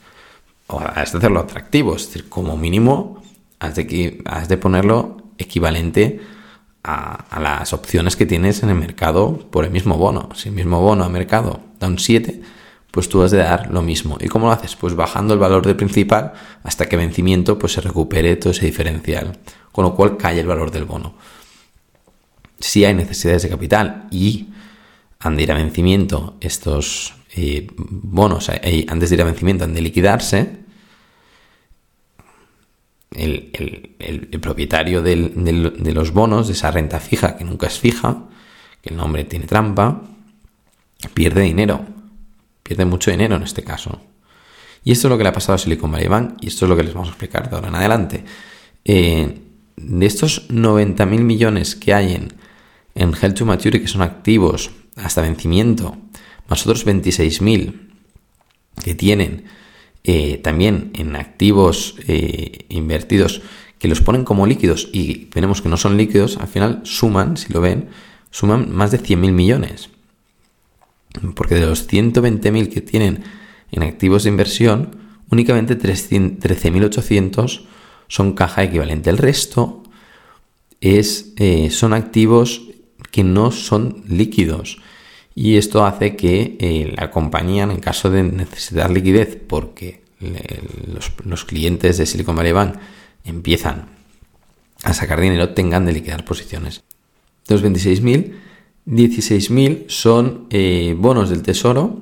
O 0.67 0.79
has 0.79 1.11
de 1.11 1.17
hacerlo 1.17 1.41
atractivo, 1.41 1.95
es 1.95 2.07
decir, 2.07 2.29
como 2.29 2.55
mínimo 2.55 3.21
has 3.59 3.75
de, 3.75 4.21
has 4.25 4.47
de 4.47 4.57
ponerlo 4.57 5.17
equivalente 5.37 6.21
a, 6.83 7.13
a, 7.13 7.39
las 7.39 7.73
opciones 7.73 8.15
que 8.15 8.25
tienes 8.25 8.61
en 8.63 8.69
el 8.69 8.75
mercado 8.75 9.39
por 9.51 9.65
el 9.65 9.71
mismo 9.71 9.97
bono. 9.97 10.29
Si 10.35 10.49
el 10.49 10.55
mismo 10.55 10.81
bono 10.81 11.03
a 11.03 11.09
mercado 11.09 11.61
da 11.79 11.87
un 11.87 11.99
7, 11.99 12.41
pues 12.93 13.09
tú 13.09 13.23
has 13.23 13.31
de 13.31 13.39
dar 13.39 13.71
lo 13.71 13.81
mismo. 13.81 14.19
¿Y 14.21 14.27
cómo 14.27 14.45
lo 14.45 14.51
haces? 14.51 14.75
Pues 14.75 14.93
bajando 14.93 15.33
el 15.33 15.39
valor 15.39 15.65
del 15.65 15.75
principal 15.75 16.33
hasta 16.61 16.87
que 16.87 16.95
vencimiento 16.95 17.57
pues 17.57 17.73
se 17.73 17.81
recupere 17.81 18.35
todo 18.35 18.51
ese 18.51 18.67
diferencial, 18.67 19.39
con 19.71 19.83
lo 19.83 19.95
cual 19.95 20.15
cae 20.15 20.39
el 20.39 20.45
valor 20.45 20.69
del 20.69 20.85
bono. 20.85 21.15
Si 22.59 22.85
hay 22.85 22.93
necesidades 22.93 23.41
de 23.41 23.49
capital 23.49 24.07
y 24.11 24.49
han 25.19 25.35
de 25.35 25.41
ir 25.41 25.51
a 25.51 25.55
vencimiento 25.55 26.35
estos 26.39 27.15
eh, 27.35 27.65
bonos, 27.75 28.49
eh, 28.49 28.85
antes 28.87 29.09
de 29.09 29.15
ir 29.15 29.21
a 29.23 29.25
vencimiento 29.25 29.63
han 29.63 29.73
de 29.73 29.81
liquidarse, 29.81 30.57
el, 33.09 34.39
propietario 34.39 35.01
de 35.01 35.93
los 35.95 36.11
bonos, 36.11 36.45
de 36.45 36.53
esa 36.53 36.69
renta 36.69 36.99
fija 36.99 37.37
que 37.37 37.43
nunca 37.43 37.65
es 37.65 37.79
fija, 37.79 38.25
que 38.83 38.91
el 38.91 38.97
nombre 38.97 39.23
tiene 39.23 39.47
trampa, 39.47 40.03
pierde 41.15 41.41
dinero 41.41 42.02
Pierde 42.63 42.85
mucho 42.85 43.11
dinero 43.11 43.35
en 43.35 43.43
este 43.43 43.63
caso. 43.63 44.01
Y 44.83 44.91
esto 44.91 45.07
es 45.07 45.09
lo 45.09 45.17
que 45.17 45.23
le 45.23 45.29
ha 45.29 45.33
pasado 45.33 45.55
a 45.55 45.57
Silicon 45.57 45.91
Valley 45.91 46.07
Bank 46.07 46.37
y 46.41 46.47
esto 46.47 46.65
es 46.65 46.69
lo 46.69 46.75
que 46.75 46.83
les 46.83 46.93
vamos 46.93 47.09
a 47.09 47.11
explicar 47.11 47.49
de 47.49 47.55
ahora 47.55 47.69
en 47.69 47.75
adelante. 47.75 48.23
Eh, 48.85 49.39
de 49.75 50.05
estos 50.05 50.49
90.000 50.49 51.05
millones 51.21 51.75
que 51.75 51.93
hay 51.93 52.13
en, 52.13 52.33
en 52.95 53.13
Held 53.13 53.35
to 53.35 53.45
Maturity, 53.45 53.81
que 53.81 53.87
son 53.87 54.01
activos 54.01 54.71
hasta 54.95 55.21
vencimiento, 55.21 55.97
más 56.49 56.65
otros 56.65 56.85
26.000 56.85 57.89
que 58.83 58.95
tienen 58.95 59.45
eh, 60.03 60.37
también 60.43 60.91
en 60.95 61.15
activos 61.15 61.95
eh, 62.07 62.65
invertidos 62.69 63.41
que 63.79 63.87
los 63.87 64.01
ponen 64.01 64.23
como 64.23 64.45
líquidos 64.45 64.89
y 64.91 65.29
veremos 65.33 65.61
que 65.61 65.69
no 65.69 65.77
son 65.77 65.97
líquidos, 65.97 66.37
al 66.37 66.47
final 66.47 66.81
suman, 66.83 67.37
si 67.37 67.51
lo 67.53 67.61
ven, 67.61 67.89
suman 68.31 68.73
más 68.73 68.91
de 68.91 68.99
100.000 68.99 69.31
millones. 69.31 69.89
Porque 71.35 71.55
de 71.55 71.65
los 71.65 71.87
120.000 71.87 72.69
que 72.69 72.81
tienen 72.81 73.23
en 73.71 73.83
activos 73.83 74.23
de 74.23 74.29
inversión, 74.29 74.95
únicamente 75.29 75.77
13.800 75.77 77.65
son 78.07 78.33
caja 78.33 78.63
equivalente. 78.63 79.09
El 79.09 79.17
resto 79.17 79.83
es, 80.81 81.33
eh, 81.37 81.69
son 81.71 81.93
activos 81.93 82.63
que 83.11 83.23
no 83.23 83.51
son 83.51 84.03
líquidos. 84.07 84.79
Y 85.35 85.57
esto 85.57 85.85
hace 85.85 86.15
que 86.15 86.57
eh, 86.59 86.93
la 86.95 87.09
compañía, 87.09 87.63
en 87.63 87.79
caso 87.79 88.09
de 88.09 88.23
necesitar 88.23 88.91
liquidez, 88.91 89.37
porque 89.47 90.03
los, 91.25 91.45
clientes 91.45 91.97
de 91.97 92.05
Silicon 92.05 92.35
Valley 92.35 92.51
Bank 92.51 92.75
empiezan 93.25 93.89
a 94.83 94.93
sacar 94.93 95.19
dinero, 95.19 95.49
tengan 95.49 95.85
de 95.85 95.93
liquidar 95.93 96.25
posiciones. 96.25 96.83
De 97.47 97.55
los 97.55 97.63
26.000, 97.63 98.33
16.000 98.85 99.85
son 99.87 100.47
eh, 100.49 100.95
bonos 100.97 101.29
del 101.29 101.41
tesoro 101.41 102.01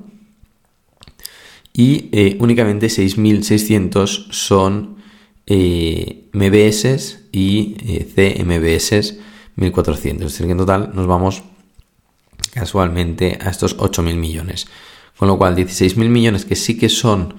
y 1.72 2.08
eh, 2.12 2.36
únicamente 2.40 2.88
6.600 2.88 4.32
son 4.32 4.96
eh, 5.46 6.28
MBS 6.32 7.20
y 7.30 7.74
CMBS 8.14 9.18
1.400. 9.56 10.12
Es 10.12 10.18
decir, 10.18 10.46
que 10.46 10.52
en 10.52 10.58
total 10.58 10.90
nos 10.94 11.06
vamos 11.06 11.42
casualmente 12.52 13.38
a 13.40 13.50
estos 13.50 13.76
8.000 13.78 14.16
millones. 14.16 14.66
Con 15.16 15.28
lo 15.28 15.38
cual, 15.38 15.54
16.000 15.54 16.08
millones 16.08 16.44
que 16.44 16.56
sí 16.56 16.76
que 16.76 16.88
son 16.88 17.36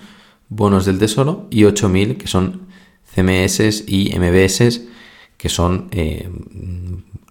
bonos 0.48 0.86
del 0.86 1.00
tesoro 1.00 1.48
y 1.50 1.64
8.000 1.64 2.18
que 2.18 2.28
son 2.28 2.68
CMS 3.14 3.84
y 3.88 4.18
MBS 4.18 4.82
que 5.38 5.50
son 5.50 5.90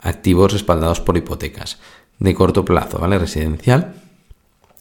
activos 0.03 0.53
respaldados 0.53 1.01
por 1.01 1.17
hipotecas 1.17 1.79
de 2.19 2.35
corto 2.35 2.65
plazo, 2.65 2.99
¿vale? 2.99 3.19
Residencial, 3.19 3.95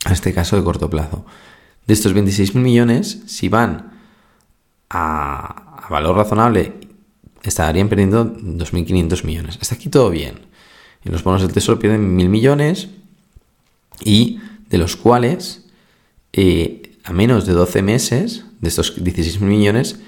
en 0.05 0.11
este 0.11 0.33
caso 0.33 0.55
de 0.55 0.63
corto 0.63 0.89
plazo. 0.89 1.25
De 1.87 1.93
estos 1.93 2.13
26.000 2.15 2.55
millones, 2.55 3.23
si 3.25 3.49
van 3.49 3.99
a, 4.89 5.87
valor 5.89 6.15
razonable, 6.15 6.73
estarían 7.43 7.89
perdiendo 7.89 8.25
2.500 8.25 9.23
millones. 9.25 9.57
Hasta 9.59 9.75
aquí 9.75 9.89
todo 9.89 10.09
bien. 10.09 10.39
En 11.03 11.11
los 11.11 11.23
bonos 11.23 11.41
del 11.41 11.51
tesoro 11.51 11.79
pierden 11.79 12.17
1.000 12.17 12.29
millones 12.29 12.89
y 14.03 14.39
de 14.69 14.77
los 14.77 14.95
cuales 14.95 15.65
eh, 16.33 16.97
a 17.03 17.13
menos 17.13 17.45
de 17.45 17.53
12 17.53 17.81
meses, 17.81 18.45
de 18.59 18.69
estos 18.69 18.97
16.000 18.97 19.39
millones, 19.41 19.99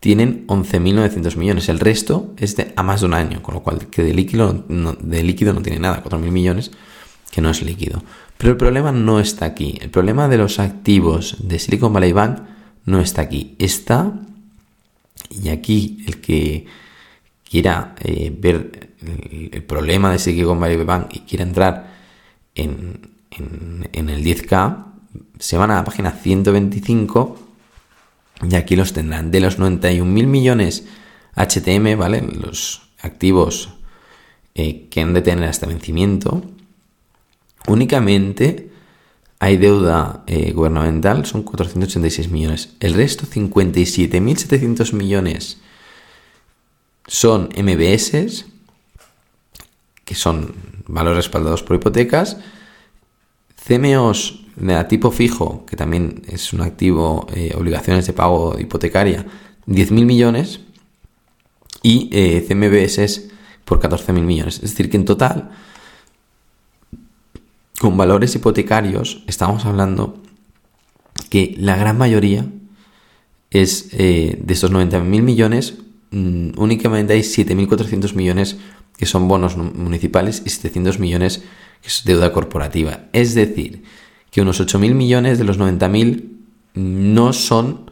tienen 0.00 0.46
11.900 0.46 1.36
millones. 1.36 1.68
El 1.68 1.80
resto 1.80 2.34
es 2.36 2.56
de 2.56 2.72
a 2.76 2.82
más 2.82 3.00
de 3.00 3.06
un 3.06 3.14
año, 3.14 3.42
con 3.42 3.54
lo 3.54 3.62
cual 3.62 3.86
que 3.86 4.02
de 4.02 4.12
líquido 4.12 4.64
no, 4.68 4.92
de 4.92 5.22
líquido 5.22 5.52
no 5.52 5.62
tiene 5.62 5.78
nada, 5.78 6.02
4.000 6.04 6.30
millones 6.30 6.70
que 7.30 7.40
no 7.40 7.50
es 7.50 7.62
líquido. 7.62 8.02
Pero 8.38 8.52
el 8.52 8.56
problema 8.56 8.92
no 8.92 9.18
está 9.18 9.46
aquí. 9.46 9.78
El 9.80 9.90
problema 9.90 10.28
de 10.28 10.38
los 10.38 10.58
activos 10.58 11.36
de 11.40 11.58
Silicon 11.58 11.92
Valley 11.92 12.12
Bank 12.12 12.38
no 12.84 13.00
está 13.00 13.22
aquí. 13.22 13.56
Está, 13.58 14.12
y 15.30 15.48
aquí 15.48 16.04
el 16.06 16.20
que 16.20 16.66
quiera 17.42 17.94
eh, 18.00 18.34
ver 18.36 18.94
el, 19.50 19.62
problema 19.64 20.12
de 20.12 20.18
Silicon 20.18 20.60
Valley 20.60 20.84
Bank 20.84 21.08
y 21.12 21.20
quiera 21.20 21.44
entrar 21.44 21.94
en, 22.54 23.10
en, 23.30 23.88
en 23.92 24.10
el 24.10 24.24
10K, 24.24 24.84
se 25.38 25.56
van 25.56 25.70
a 25.70 25.76
la 25.76 25.84
página 25.84 26.12
125 26.12 27.43
y 28.42 28.54
aquí 28.56 28.76
los 28.76 28.92
tendrán. 28.92 29.30
De 29.30 29.40
los 29.40 29.58
91.000 29.58 30.04
millones 30.26 30.84
HTM, 31.36 31.96
¿vale? 31.96 32.22
Los 32.22 32.82
activos 33.00 33.70
eh, 34.54 34.86
que 34.90 35.00
han 35.00 35.14
de 35.14 35.22
tener 35.22 35.48
hasta 35.48 35.66
vencimiento, 35.66 36.44
únicamente 37.66 38.70
hay 39.40 39.56
deuda 39.56 40.22
eh, 40.26 40.52
gubernamental, 40.52 41.26
son 41.26 41.42
486 41.42 42.30
millones. 42.30 42.74
El 42.80 42.94
resto, 42.94 43.26
57.700 43.26 44.92
millones, 44.92 45.58
son 47.06 47.50
MBS, 47.56 48.46
que 50.04 50.14
son 50.14 50.54
valores 50.86 51.16
respaldados 51.16 51.62
por 51.62 51.76
hipotecas, 51.76 52.38
CMOs 53.66 54.43
tipo 54.88 55.10
fijo, 55.10 55.64
que 55.66 55.76
también 55.76 56.22
es 56.28 56.52
un 56.52 56.60
activo, 56.60 57.26
eh, 57.34 57.54
obligaciones 57.56 58.06
de 58.06 58.12
pago 58.12 58.58
hipotecaria, 58.58 59.26
10.000 59.66 60.04
millones 60.04 60.60
y 61.82 62.08
eh, 62.12 62.44
CMBS 62.46 63.28
por 63.64 63.80
14.000 63.80 64.22
millones. 64.22 64.56
Es 64.56 64.70
decir, 64.70 64.90
que 64.90 64.96
en 64.96 65.04
total, 65.04 65.50
con 67.80 67.96
valores 67.96 68.34
hipotecarios, 68.34 69.24
estamos 69.26 69.64
hablando 69.64 70.22
que 71.30 71.54
la 71.58 71.76
gran 71.76 71.98
mayoría 71.98 72.46
es 73.50 73.88
eh, 73.92 74.38
de 74.40 74.54
estos 74.54 74.72
90.000 74.72 75.02
millones, 75.02 75.74
mm, 76.10 76.52
únicamente 76.56 77.14
hay 77.14 77.20
7.400 77.20 78.14
millones 78.14 78.56
que 78.96 79.06
son 79.06 79.26
bonos 79.26 79.56
municipales 79.56 80.42
y 80.44 80.50
700 80.50 80.98
millones 81.00 81.42
que 81.82 81.88
es 81.88 82.02
deuda 82.04 82.32
corporativa. 82.32 83.06
Es 83.12 83.34
decir, 83.34 83.82
que 84.34 84.42
unos 84.42 84.60
8.000 84.60 84.94
millones 84.94 85.38
de 85.38 85.44
los 85.44 85.60
90.000 85.60 86.24
no 86.74 87.32
son 87.32 87.88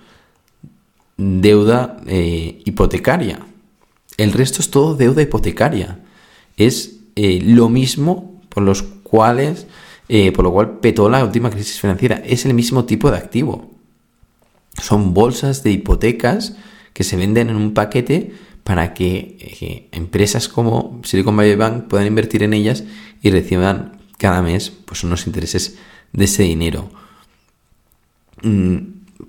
deuda 1.16 1.98
eh, 2.08 2.60
hipotecaria. 2.64 3.46
El 4.16 4.32
resto 4.32 4.60
es 4.60 4.68
todo 4.68 4.96
deuda 4.96 5.22
hipotecaria. 5.22 6.00
Es 6.56 6.96
eh, 7.14 7.40
lo 7.44 7.68
mismo 7.68 8.42
por 8.48 8.64
los 8.64 8.82
cuales, 8.82 9.68
eh, 10.08 10.32
por 10.32 10.44
lo 10.44 10.50
cual 10.50 10.80
petó 10.80 11.08
la 11.08 11.24
última 11.24 11.48
crisis 11.48 11.80
financiera. 11.80 12.20
Es 12.26 12.44
el 12.44 12.54
mismo 12.54 12.86
tipo 12.86 13.08
de 13.12 13.18
activo. 13.18 13.70
Son 14.82 15.14
bolsas 15.14 15.62
de 15.62 15.70
hipotecas 15.70 16.56
que 16.92 17.04
se 17.04 17.16
venden 17.16 17.50
en 17.50 17.56
un 17.56 17.72
paquete 17.72 18.32
para 18.64 18.94
que 18.94 19.36
eh, 19.60 19.88
empresas 19.92 20.48
como 20.48 21.00
Silicon 21.04 21.36
Valley 21.36 21.54
Bank 21.54 21.84
puedan 21.84 22.08
invertir 22.08 22.42
en 22.42 22.52
ellas 22.52 22.82
y 23.22 23.30
reciban 23.30 24.00
cada 24.18 24.42
mes 24.42 24.70
pues, 24.70 25.04
unos 25.04 25.28
intereses 25.28 25.78
de 26.12 26.24
ese 26.24 26.42
dinero. 26.42 26.90
Mm, 28.42 28.76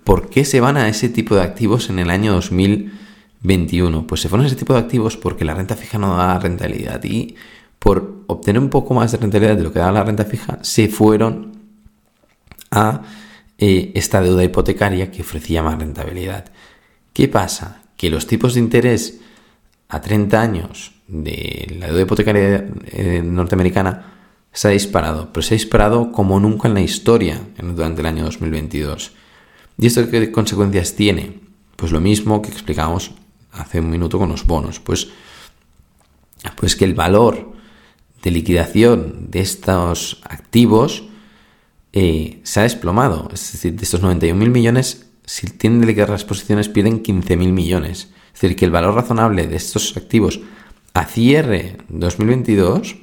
¿Por 0.03 0.29
qué 0.29 0.45
se 0.45 0.59
van 0.59 0.77
a 0.77 0.89
ese 0.89 1.09
tipo 1.09 1.35
de 1.35 1.41
activos 1.41 1.89
en 1.89 1.99
el 1.99 2.09
año 2.09 2.33
2021? 2.33 4.07
Pues 4.07 4.21
se 4.21 4.29
fueron 4.29 4.45
a 4.45 4.47
ese 4.47 4.55
tipo 4.55 4.73
de 4.73 4.79
activos 4.79 5.17
porque 5.17 5.45
la 5.45 5.53
renta 5.53 5.75
fija 5.75 5.97
no 5.97 6.17
da 6.17 6.39
rentabilidad 6.39 7.03
y 7.03 7.35
por 7.79 8.23
obtener 8.27 8.61
un 8.61 8.69
poco 8.69 8.93
más 8.93 9.11
de 9.11 9.17
rentabilidad 9.17 9.57
de 9.57 9.63
lo 9.63 9.73
que 9.73 9.79
da 9.79 9.91
la 9.91 10.03
renta 10.03 10.23
fija, 10.25 10.59
se 10.61 10.87
fueron 10.87 11.51
a 12.71 13.01
eh, 13.57 13.91
esta 13.93 14.21
deuda 14.21 14.43
hipotecaria 14.43 15.11
que 15.11 15.21
ofrecía 15.21 15.61
más 15.63 15.77
rentabilidad. 15.77 16.45
¿Qué 17.11 17.27
pasa? 17.27 17.81
Que 17.97 18.09
los 18.09 18.25
tipos 18.25 18.53
de 18.53 18.61
interés 18.61 19.19
a 19.89 20.01
30 20.01 20.41
años 20.41 20.93
de 21.07 21.75
la 21.77 21.87
deuda 21.87 22.01
hipotecaria 22.01 22.65
eh, 22.85 23.21
norteamericana 23.23 24.13
se 24.53 24.67
ha 24.67 24.71
disparado, 24.71 25.33
pero 25.33 25.41
se 25.41 25.55
ha 25.55 25.57
disparado 25.57 26.11
como 26.11 26.39
nunca 26.39 26.67
en 26.67 26.75
la 26.75 26.81
historia 26.81 27.41
durante 27.57 28.01
el 28.01 28.07
año 28.07 28.23
2022. 28.23 29.11
¿Y 29.79 29.87
esto 29.87 30.07
qué 30.09 30.31
consecuencias 30.31 30.95
tiene? 30.95 31.39
Pues 31.75 31.91
lo 31.91 31.99
mismo 31.99 32.41
que 32.41 32.51
explicamos 32.51 33.11
hace 33.51 33.79
un 33.79 33.89
minuto 33.89 34.19
con 34.19 34.29
los 34.29 34.45
bonos. 34.45 34.79
Pues, 34.79 35.09
pues 36.55 36.75
que 36.75 36.85
el 36.85 36.93
valor 36.93 37.53
de 38.21 38.31
liquidación 38.31 39.31
de 39.31 39.41
estos 39.41 40.21
activos 40.23 41.03
eh, 41.91 42.39
se 42.43 42.59
ha 42.59 42.63
desplomado. 42.63 43.29
Es 43.33 43.51
decir, 43.53 43.73
de 43.73 43.83
estos 43.83 44.03
91.000 44.03 44.35
millones, 44.49 45.07
si 45.25 45.47
tienen 45.47 45.81
de 45.81 45.87
liquidar 45.87 46.09
las 46.09 46.25
posiciones, 46.25 46.69
pierden 46.69 47.01
15.000 47.01 47.37
millones. 47.51 48.09
Es 48.33 48.41
decir, 48.41 48.55
que 48.55 48.65
el 48.65 48.71
valor 48.71 48.93
razonable 48.93 49.47
de 49.47 49.55
estos 49.55 49.97
activos 49.97 50.41
a 50.93 51.05
cierre 51.05 51.77
2022 51.89 53.02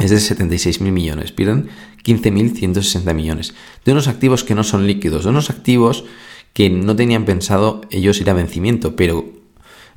es 0.00 0.10
de 0.10 0.16
76.000 0.16 0.90
millones, 0.90 1.32
pierden 1.32 1.68
15.160 2.04 3.14
millones. 3.14 3.54
De 3.84 3.92
unos 3.92 4.08
activos 4.08 4.44
que 4.44 4.54
no 4.54 4.64
son 4.64 4.86
líquidos, 4.86 5.24
de 5.24 5.30
unos 5.30 5.50
activos 5.50 6.04
que 6.52 6.70
no 6.70 6.96
tenían 6.96 7.24
pensado 7.24 7.82
ellos 7.90 8.20
ir 8.20 8.30
a 8.30 8.34
vencimiento, 8.34 8.96
pero 8.96 9.26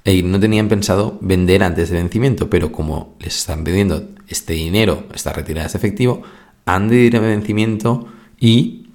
eh, 0.05 0.23
no 0.23 0.39
tenían 0.39 0.67
pensado 0.67 1.17
vender 1.21 1.63
antes 1.63 1.89
de 1.89 1.97
vencimiento, 1.97 2.49
pero 2.49 2.71
como 2.71 3.15
les 3.19 3.37
están 3.37 3.63
pidiendo 3.63 4.09
este 4.27 4.53
dinero, 4.53 5.05
esta 5.13 5.33
retirada 5.33 5.67
de 5.67 5.77
efectivo, 5.77 6.23
han 6.65 6.87
de 6.87 6.97
ir 6.97 7.17
a 7.17 7.19
vencimiento 7.19 8.07
y, 8.39 8.87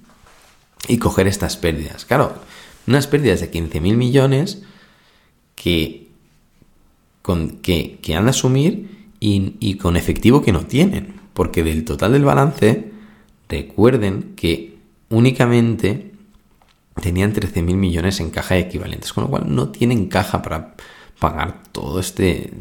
y 0.87 0.97
coger 0.97 1.27
estas 1.27 1.57
pérdidas. 1.57 2.05
Claro, 2.05 2.35
unas 2.87 3.07
pérdidas 3.07 3.41
de 3.41 3.51
15.000 3.51 3.95
millones 3.95 4.63
que, 5.55 6.07
con, 7.21 7.57
que, 7.57 7.99
que 8.01 8.15
han 8.15 8.25
de 8.25 8.31
asumir 8.31 8.96
y, 9.19 9.75
con 9.75 9.97
efectivo 9.97 10.41
que 10.41 10.51
no 10.51 10.65
tienen. 10.65 11.15
Porque 11.33 11.63
del 11.63 11.85
total 11.85 12.13
del 12.13 12.23
balance, 12.23 12.91
recuerden 13.47 14.33
que 14.35 14.77
únicamente 15.09 16.11
tenían 17.01 17.33
13.000 17.33 17.61
millones 17.75 18.19
en 18.19 18.31
caja 18.31 18.55
de 18.55 18.61
equivalentes, 18.61 19.13
con 19.13 19.25
lo 19.25 19.29
cual 19.29 19.43
no 19.47 19.69
tienen 19.69 20.07
caja 20.07 20.41
para 20.41 20.75
pagar 21.19 21.63
todo 21.71 21.99
este 21.99 22.51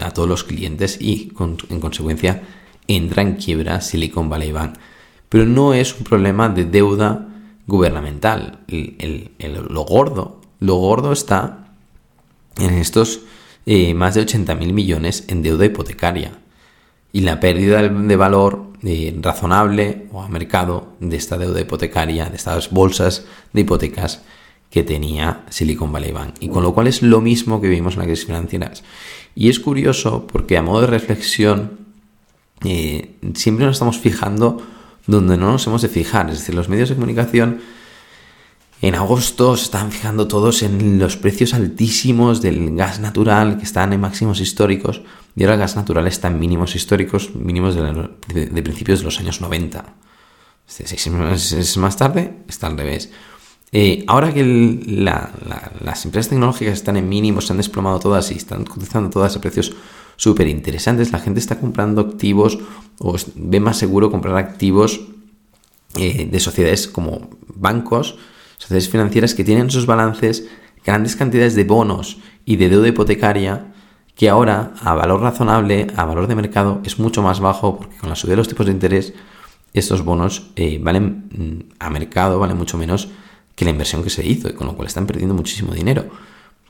a 0.00 0.10
todos 0.10 0.28
los 0.28 0.44
clientes 0.44 0.98
y 1.00 1.32
en 1.68 1.80
consecuencia 1.80 2.42
entra 2.86 3.22
en 3.22 3.34
quiebra 3.34 3.80
Silicon 3.80 4.28
Valley 4.28 4.52
Bank. 4.52 4.74
Pero 5.28 5.46
no 5.46 5.74
es 5.74 5.96
un 5.96 6.04
problema 6.04 6.48
de 6.48 6.64
deuda 6.64 7.28
gubernamental. 7.66 8.60
lo 8.68 9.82
gordo, 9.84 10.40
lo 10.60 10.76
gordo 10.76 11.12
está 11.12 11.68
en 12.58 12.74
estos 12.74 13.20
eh, 13.66 13.94
más 13.94 14.14
de 14.14 14.24
80.000 14.24 14.72
millones 14.72 15.24
en 15.28 15.42
deuda 15.42 15.66
hipotecaria 15.66 16.38
y 17.12 17.20
la 17.20 17.40
pérdida 17.40 17.82
de 17.82 18.16
valor 18.16 18.66
eh, 18.82 19.16
razonable 19.20 20.06
o 20.12 20.22
a 20.22 20.28
mercado 20.28 20.94
de 21.00 21.16
esta 21.16 21.36
deuda 21.36 21.60
hipotecaria, 21.60 22.26
de 22.26 22.36
estas 22.36 22.70
bolsas 22.70 23.24
de 23.52 23.62
hipotecas 23.62 24.22
que 24.70 24.82
tenía 24.82 25.44
Silicon 25.48 25.92
Valley 25.92 26.12
Bank. 26.12 26.34
Y 26.40 26.48
con 26.48 26.62
lo 26.62 26.74
cual 26.74 26.86
es 26.86 27.02
lo 27.02 27.20
mismo 27.20 27.60
que 27.60 27.68
vimos 27.68 27.94
en 27.94 28.00
la 28.00 28.04
crisis 28.04 28.26
financiera. 28.26 28.72
Y 29.34 29.48
es 29.48 29.58
curioso 29.60 30.26
porque 30.26 30.56
a 30.56 30.62
modo 30.62 30.82
de 30.82 30.86
reflexión 30.88 31.78
eh, 32.64 33.14
siempre 33.34 33.66
nos 33.66 33.76
estamos 33.76 33.98
fijando 33.98 34.62
donde 35.06 35.36
no 35.36 35.52
nos 35.52 35.66
hemos 35.66 35.82
de 35.82 35.88
fijar. 35.88 36.28
Es 36.30 36.38
decir, 36.38 36.54
los 36.54 36.68
medios 36.68 36.88
de 36.88 36.96
comunicación 36.96 37.60
en 38.82 38.94
agosto 38.94 39.56
se 39.56 39.64
estaban 39.64 39.90
fijando 39.90 40.28
todos 40.28 40.62
en 40.62 40.98
los 40.98 41.16
precios 41.16 41.54
altísimos 41.54 42.42
del 42.42 42.76
gas 42.76 43.00
natural 43.00 43.56
que 43.56 43.64
están 43.64 43.92
en 43.92 44.00
máximos 44.00 44.40
históricos 44.40 45.02
y 45.34 45.42
ahora 45.42 45.54
el 45.54 45.60
gas 45.60 45.76
natural 45.76 46.06
está 46.06 46.28
en 46.28 46.38
mínimos 46.38 46.74
históricos, 46.76 47.34
mínimos 47.34 47.74
de, 47.74 48.62
principios 48.62 49.00
de 49.00 49.04
los 49.04 49.18
años 49.20 49.40
90. 49.40 49.84
Seis 50.66 51.08
meses 51.08 51.76
más 51.76 51.96
tarde 51.96 52.38
está 52.48 52.66
al 52.66 52.76
revés. 52.76 53.10
Eh, 53.72 54.04
ahora 54.06 54.32
que 54.32 54.44
las 54.44 56.04
empresas 56.04 56.30
tecnológicas 56.30 56.74
están 56.74 56.96
en 56.96 57.08
mínimos, 57.08 57.46
se 57.46 57.52
han 57.52 57.58
desplomado 57.58 57.98
todas 57.98 58.30
y 58.30 58.34
están 58.34 58.64
cotizando 58.64 59.10
todas 59.10 59.36
a 59.36 59.40
precios 59.40 59.74
súper 60.16 60.48
interesantes, 60.48 61.12
la 61.12 61.18
gente 61.18 61.40
está 61.40 61.60
comprando 61.60 62.00
activos 62.00 62.58
o 62.98 63.16
ve 63.34 63.60
más 63.60 63.76
seguro 63.76 64.10
comprar 64.10 64.36
activos 64.36 65.00
eh, 65.96 66.28
de 66.30 66.40
sociedades 66.40 66.88
como 66.88 67.28
bancos, 67.54 68.16
sociedades 68.58 68.88
financieras 68.88 69.34
que 69.34 69.44
tienen 69.44 69.64
en 69.64 69.70
sus 69.70 69.86
balances 69.86 70.48
grandes 70.84 71.16
cantidades 71.16 71.54
de 71.54 71.64
bonos 71.64 72.18
y 72.44 72.56
de 72.56 72.68
deuda 72.68 72.88
hipotecaria 72.88 73.72
que 74.14 74.30
ahora 74.30 74.72
a 74.80 74.94
valor 74.94 75.20
razonable, 75.20 75.88
a 75.94 76.04
valor 76.04 76.26
de 76.26 76.34
mercado, 76.34 76.80
es 76.84 76.98
mucho 76.98 77.22
más 77.22 77.40
bajo 77.40 77.76
porque 77.76 77.96
con 77.98 78.08
la 78.08 78.16
subida 78.16 78.32
de 78.32 78.38
los 78.38 78.48
tipos 78.48 78.66
de 78.66 78.72
interés 78.72 79.12
estos 79.74 80.02
bonos 80.04 80.50
eh, 80.56 80.80
valen 80.82 81.28
mm, 81.30 81.74
a 81.78 81.90
mercado, 81.90 82.38
valen 82.38 82.56
mucho 82.56 82.78
menos 82.78 83.08
que 83.54 83.64
la 83.64 83.70
inversión 83.70 84.02
que 84.02 84.10
se 84.10 84.26
hizo 84.26 84.48
y 84.48 84.52
con 84.52 84.66
lo 84.66 84.74
cual 84.74 84.88
están 84.88 85.06
perdiendo 85.06 85.34
muchísimo 85.34 85.74
dinero. 85.74 86.06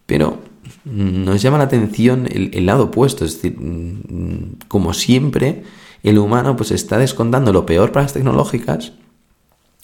Pero 0.07 0.41
mm, 0.85 1.25
nos 1.25 1.41
llama 1.41 1.59
la 1.59 1.65
atención 1.65 2.27
el, 2.29 2.67
lado 2.67 2.85
opuesto, 2.85 3.25
es 3.25 3.35
decir, 3.35 3.57
mm, 3.61 4.59
como 4.67 4.93
siempre, 4.93 5.63
el 6.03 6.19
humano 6.19 6.57
pues 6.57 6.73
está 6.73 6.99
descontando 6.99 7.53
lo 7.53 7.65
peor 7.65 7.93
para 7.93 8.05
las 8.05 8.13
tecnológicas 8.13 8.93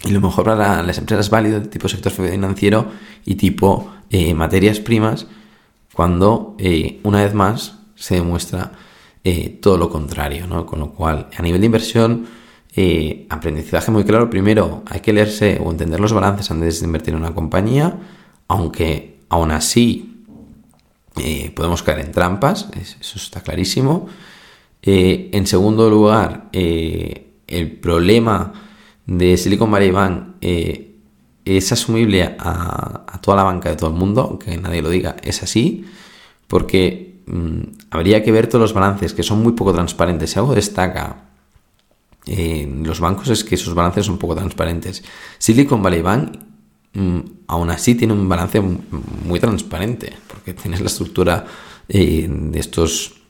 y 0.04 0.10
lo 0.10 0.20
mejor 0.20 0.44
para 0.44 0.82
las 0.82 0.98
empresas 0.98 1.30
válidas 1.30 1.62
de 1.62 1.68
tipo 1.68 1.88
sector 1.88 2.12
financiero 2.12 2.86
y 3.24 3.36
tipo 3.36 3.90
eh, 4.10 4.34
materias 4.34 4.80
primas, 4.80 5.26
cuando 5.94 6.56
eh, 6.58 7.00
una 7.04 7.22
vez 7.22 7.34
más 7.34 7.78
se 7.94 8.16
demuestra 8.16 8.72
eh, 9.22 9.58
todo 9.60 9.78
lo 9.78 9.90
contrario, 9.90 10.46
¿no? 10.46 10.66
Con 10.66 10.80
lo 10.80 10.90
cual, 10.90 11.28
a 11.36 11.42
nivel 11.42 11.60
de 11.60 11.66
inversión, 11.66 12.26
aprendizaje 13.28 13.90
muy 13.90 14.02
claro. 14.04 14.30
Primero, 14.30 14.82
hay 14.86 15.00
que 15.00 15.12
leerse 15.12 15.60
o 15.62 15.70
entender 15.70 16.00
los 16.00 16.12
balances 16.12 16.50
antes 16.50 16.80
de 16.80 16.86
invertir 16.86 17.14
en 17.14 17.20
una 17.20 17.34
compañía, 17.34 17.98
aunque 18.48 19.20
aún 19.28 19.50
así 19.50 20.24
podemos 21.54 21.82
caer 21.82 22.00
en 22.00 22.12
trampas, 22.12 22.68
eso 22.72 23.18
está 23.18 23.42
clarísimo. 23.42 24.08
en 24.82 25.46
segundo 25.46 25.90
lugar, 25.90 26.48
el 26.50 27.78
problema 27.80 28.52
de 29.18 29.36
Silicon 29.36 29.70
Valley 29.70 29.90
Bank 29.90 30.36
eh, 30.40 30.96
es 31.44 31.72
asumible 31.72 32.36
a, 32.38 33.18
toda 33.20 33.36
la 33.36 33.42
banca 33.42 33.68
de 33.68 33.76
todo 33.76 33.90
el 33.90 33.96
mundo, 33.96 34.22
aunque 34.22 34.56
nadie 34.56 34.82
lo 34.82 34.90
diga, 34.90 35.16
es 35.22 35.42
así, 35.42 35.84
porque 36.48 37.20
mm, 37.26 37.60
habría 37.90 38.22
que 38.22 38.32
ver 38.32 38.46
todos 38.46 38.62
los 38.62 38.72
balances 38.72 39.12
que 39.12 39.22
son 39.22 39.42
muy 39.42 39.52
poco 39.52 39.72
transparentes. 39.72 40.30
Si 40.30 40.38
algo 40.38 40.54
destaca 40.54 41.28
en 42.26 42.86
los 42.86 43.00
bancos 43.00 43.28
es 43.28 43.44
que 43.44 43.56
sus 43.56 43.74
balances 43.74 44.06
son 44.06 44.18
poco 44.18 44.34
transparentes. 44.34 45.02
Silicon 45.38 45.82
Valley 45.82 46.02
Bank 46.02 46.38
mm, 46.94 47.18
aún 47.48 47.70
así 47.70 47.94
tiene 47.94 48.14
un 48.14 48.28
balance 48.28 48.60
muy 48.60 49.40
transparente, 49.40 50.14
porque 50.26 50.54
tienes 50.54 50.80
la 50.80 50.86
estructura 50.86 51.44
eh, 51.88 52.26
de 52.28 52.58
estos 52.58 53.20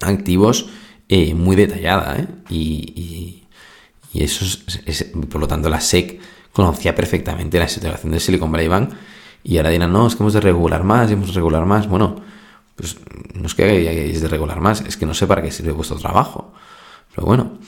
activos 0.00 0.70
eh, 1.08 1.34
muy 1.34 1.54
detallada 1.54 2.26
y 2.48 3.41
y 3.41 3.41
eso 4.14 4.44
es, 4.44 5.12
por 5.30 5.40
lo 5.40 5.48
tanto, 5.48 5.68
la 5.68 5.80
SEC 5.80 6.20
conocía 6.52 6.94
perfectamente 6.94 7.58
la 7.58 7.68
situación 7.68 8.12
de 8.12 8.20
Silicon 8.20 8.52
Valley 8.52 8.68
Bank. 8.68 8.90
Y 9.44 9.56
ahora 9.56 9.70
dirán, 9.70 9.92
no, 9.92 10.06
es 10.06 10.14
que 10.14 10.22
hemos 10.22 10.34
de 10.34 10.40
regular 10.40 10.84
más, 10.84 11.10
y 11.10 11.14
hemos 11.14 11.28
de 11.28 11.34
regular 11.34 11.64
más. 11.64 11.88
Bueno, 11.88 12.16
pues 12.76 12.96
no 13.34 13.46
es 13.46 13.54
que 13.54 13.64
hayáis 13.64 14.20
de 14.20 14.28
regular 14.28 14.60
más, 14.60 14.82
es 14.82 14.96
que 14.96 15.06
no 15.06 15.14
sé 15.14 15.26
para 15.26 15.42
qué 15.42 15.50
sirve 15.50 15.72
vuestro 15.72 15.96
trabajo. 15.98 16.52
Pero 17.14 17.26
bueno. 17.26 17.58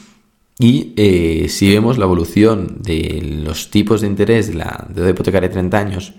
Y 0.58 0.92
eh, 0.96 1.48
si 1.48 1.72
vemos 1.72 1.98
la 1.98 2.04
evolución 2.04 2.80
de 2.80 3.42
los 3.44 3.70
tipos 3.70 4.02
de 4.02 4.06
interés 4.06 4.48
de 4.48 4.54
la 4.54 4.86
deuda 4.88 5.10
hipotecaria 5.10 5.48
de 5.48 5.52
30 5.52 5.78
años, 5.78 6.14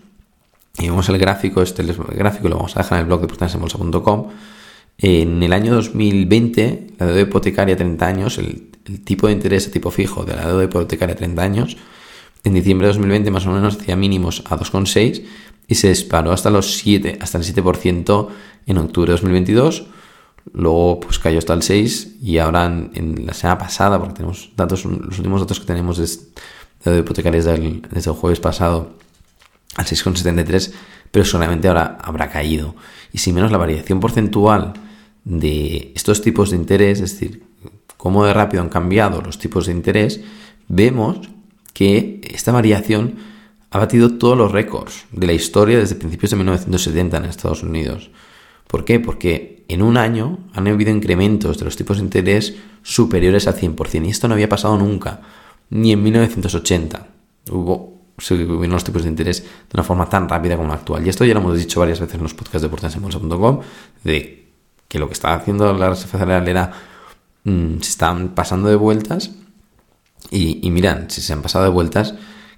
y 0.77 0.89
vemos 0.89 1.07
el 1.07 1.17
gráfico, 1.17 1.61
este 1.61 1.83
el 1.83 1.93
gráfico 1.93 2.49
lo 2.49 2.57
vamos 2.57 2.75
a 2.75 2.81
dejar 2.81 2.97
en 2.97 3.03
el 3.03 3.07
blog 3.07 3.21
de 3.21 3.57
bolsa.com 3.57 4.27
en 4.97 5.43
el 5.43 5.53
año 5.53 5.73
2020, 5.73 6.87
la 6.97 7.05
deuda 7.07 7.21
hipotecaria 7.21 7.75
de 7.75 7.83
30 7.83 8.05
años, 8.07 8.37
el, 8.37 8.71
tipo 9.03 9.25
de 9.27 9.33
interés 9.33 9.67
a 9.67 9.71
tipo 9.71 9.89
fijo 9.89 10.25
de 10.25 10.35
la 10.35 10.47
deuda 10.47 10.63
hipotecaria 10.63 11.15
de 11.15 11.19
30 11.19 11.41
años, 11.41 11.77
en 12.43 12.53
diciembre 12.53 12.87
de 12.87 12.93
2020 12.93 13.31
más 13.31 13.47
o 13.47 13.51
menos 13.51 13.77
hacía 13.77 13.95
mínimos 13.95 14.43
a 14.45 14.57
2,6 14.57 15.23
y 15.67 15.75
se 15.75 15.89
disparó 15.89 16.31
hasta 16.31 16.51
los 16.51 16.75
7, 16.77 17.17
hasta 17.19 17.39
el 17.39 17.43
7% 17.43 18.27
en 18.67 18.77
octubre 18.77 19.07
de 19.07 19.13
2022. 19.13 19.87
Luego 20.53 20.99
pues 20.99 21.17
cayó 21.17 21.39
hasta 21.39 21.53
el 21.53 21.63
6 21.63 22.17
y 22.21 22.37
ahora 22.37 22.65
en, 22.65 23.25
la 23.25 23.33
semana 23.33 23.57
pasada, 23.57 23.97
porque 23.97 24.13
tenemos 24.13 24.51
datos, 24.55 24.85
los 24.85 25.17
últimos 25.17 25.41
datos 25.41 25.59
que 25.59 25.65
tenemos 25.65 25.97
de, 25.97 26.99
hipotecarias 26.99 27.45
del, 27.45 27.81
desde 27.91 28.11
el 28.11 28.15
jueves 28.15 28.39
pasado 28.39 28.91
al 29.75 29.85
6,73, 29.85 30.71
pero 31.09 31.25
solamente 31.25 31.67
ahora 31.67 31.97
habrá 31.99 32.29
caído. 32.29 32.75
Y 33.11 33.17
si 33.17 33.33
menos 33.33 33.51
la 33.51 33.57
variación 33.57 33.99
porcentual 33.99 34.73
de 35.25 35.91
estos 35.95 36.21
tipos 36.21 36.51
de 36.51 36.55
interés, 36.55 37.01
es 37.01 37.11
decir, 37.11 37.43
cómo 37.97 38.25
de 38.25 38.33
rápido 38.33 38.63
han 38.63 38.69
cambiado 38.69 39.21
los 39.21 39.39
tipos 39.39 39.65
de 39.65 39.73
interés, 39.73 40.21
vemos 40.67 41.27
que 41.73 42.21
esta 42.23 42.51
variación 42.51 43.15
ha 43.71 43.79
batido 43.79 44.17
todos 44.17 44.37
los 44.37 44.51
récords 44.51 45.05
de 45.11 45.27
la 45.27 45.33
historia 45.33 45.79
desde 45.79 45.95
principios 45.95 46.31
de 46.31 46.37
1970 46.37 47.17
en 47.17 47.25
Estados 47.25 47.63
Unidos. 47.63 48.09
¿Por 48.67 48.85
qué? 48.85 48.99
Porque 48.99 49.65
en 49.67 49.81
un 49.81 49.97
año 49.97 50.39
han 50.53 50.67
habido 50.67 50.91
incrementos 50.91 51.57
de 51.57 51.65
los 51.65 51.75
tipos 51.75 51.97
de 51.97 52.03
interés 52.03 52.55
superiores 52.83 53.47
al 53.47 53.55
100%. 53.55 54.05
Y 54.05 54.09
esto 54.09 54.27
no 54.27 54.35
había 54.35 54.47
pasado 54.47 54.77
nunca, 54.77 55.21
ni 55.69 55.91
en 55.91 56.03
1980. 56.03 57.07
Hubo 57.51 57.95
subieron 58.17 58.69
los 58.69 58.83
tipos 58.83 59.03
de 59.03 59.09
interés 59.09 59.43
de 59.43 59.73
una 59.73 59.83
forma 59.83 60.07
tan 60.07 60.29
rápida 60.29 60.55
como 60.55 60.69
la 60.69 60.75
actual. 60.75 61.05
Y 61.05 61.09
esto 61.09 61.25
ya 61.25 61.33
lo 61.33 61.41
hemos 61.41 61.57
dicho 61.57 61.79
varias 61.79 61.99
veces 61.99 62.15
en 62.15 62.23
los 62.23 62.33
podcasts 62.33 62.61
de 62.61 62.69
portasenbolsa.com, 62.69 63.59
de 64.03 64.44
que 64.87 64.99
lo 64.99 65.07
que 65.07 65.13
está 65.13 65.33
haciendo 65.33 65.73
la 65.73 65.89
Reserva 65.89 66.19
Federal 66.19 66.47
era 66.47 66.71
mm, 67.43 67.79
se 67.81 67.89
están 67.89 68.29
pasando 68.29 68.69
de 68.69 68.75
vueltas 68.75 69.31
y, 70.31 70.65
y 70.65 70.71
miran, 70.71 71.09
si 71.09 71.21
se 71.21 71.33
han 71.33 71.41
pasado 71.41 71.65
de 71.65 71.71
vueltas, 71.71 72.15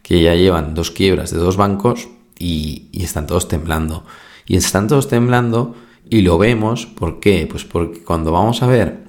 que 0.08 0.22
ya 0.22 0.36
llevan 0.36 0.74
dos 0.74 0.92
quiebras 0.92 1.32
de 1.32 1.38
dos 1.38 1.58
bancos 1.58 2.08
y, 2.40 2.90
están 2.94 3.28
todos 3.28 3.48
temblando. 3.48 4.06
Y 4.46 4.56
están 4.56 4.88
todos 4.88 5.08
temblando 5.08 5.76
y 6.10 6.22
lo 6.22 6.38
vemos, 6.38 6.86
¿por 6.86 7.20
qué? 7.20 7.48
Pues 7.50 7.66
porque 7.66 8.04
cuando 8.04 8.32
vamos 8.32 8.64
a 8.64 8.68
ver 8.68 9.04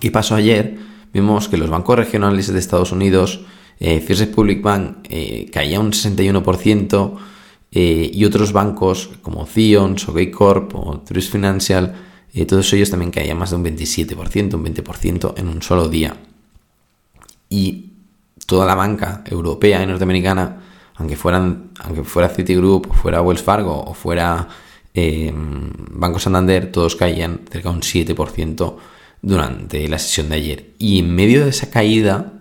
qué 0.00 0.10
pasó 0.10 0.36
ayer, 0.36 0.78
vimos 1.12 1.48
que 1.48 1.56
los 1.56 1.70
bancos 1.70 1.96
regionales 1.96 2.52
de 2.52 2.58
Estados 2.58 2.92
Unidos, 2.92 3.40
eh, 3.80 4.00
First 4.00 4.20
Republic 4.20 4.62
Bank 4.62 4.98
eh, 5.10 5.50
caía 5.52 5.80
un 5.80 5.90
61% 5.90 7.14
eh, 7.72 8.10
y 8.12 8.24
otros 8.24 8.52
bancos 8.52 9.10
como 9.22 9.46
Zions 9.46 10.08
o 10.08 10.12
Gay 10.12 10.30
Corp 10.30 10.76
o 10.76 11.00
Trust 11.00 11.32
Financial, 11.32 11.92
eh, 12.34 12.46
todos 12.46 12.72
ellos 12.72 12.90
también 12.90 13.12
caían 13.12 13.38
más 13.38 13.50
de 13.50 13.56
un 13.56 13.64
27%, 13.64 14.54
un 14.54 14.64
20% 14.64 15.34
en 15.36 15.48
un 15.48 15.62
solo 15.62 15.88
día. 15.88 16.16
Y 17.48 17.92
toda 18.46 18.66
la 18.66 18.74
banca 18.74 19.22
europea 19.26 19.82
y 19.82 19.86
norteamericana, 19.86 20.60
aunque 20.96 21.16
fueran, 21.16 21.70
aunque 21.80 22.02
fuera 22.02 22.28
Citigroup, 22.28 22.92
fuera 22.92 23.22
Wells 23.22 23.42
Fargo, 23.42 23.84
o 23.84 23.94
fuera 23.94 24.48
eh, 24.92 25.32
Banco 25.34 26.18
Santander, 26.18 26.72
todos 26.72 26.96
caían 26.96 27.40
cerca 27.50 27.70
de 27.70 27.76
un 27.76 27.82
7% 27.82 28.76
durante 29.22 29.88
la 29.88 29.98
sesión 29.98 30.28
de 30.28 30.34
ayer. 30.34 30.70
Y 30.78 30.98
en 30.98 31.14
medio 31.14 31.44
de 31.44 31.50
esa 31.50 31.70
caída, 31.70 32.32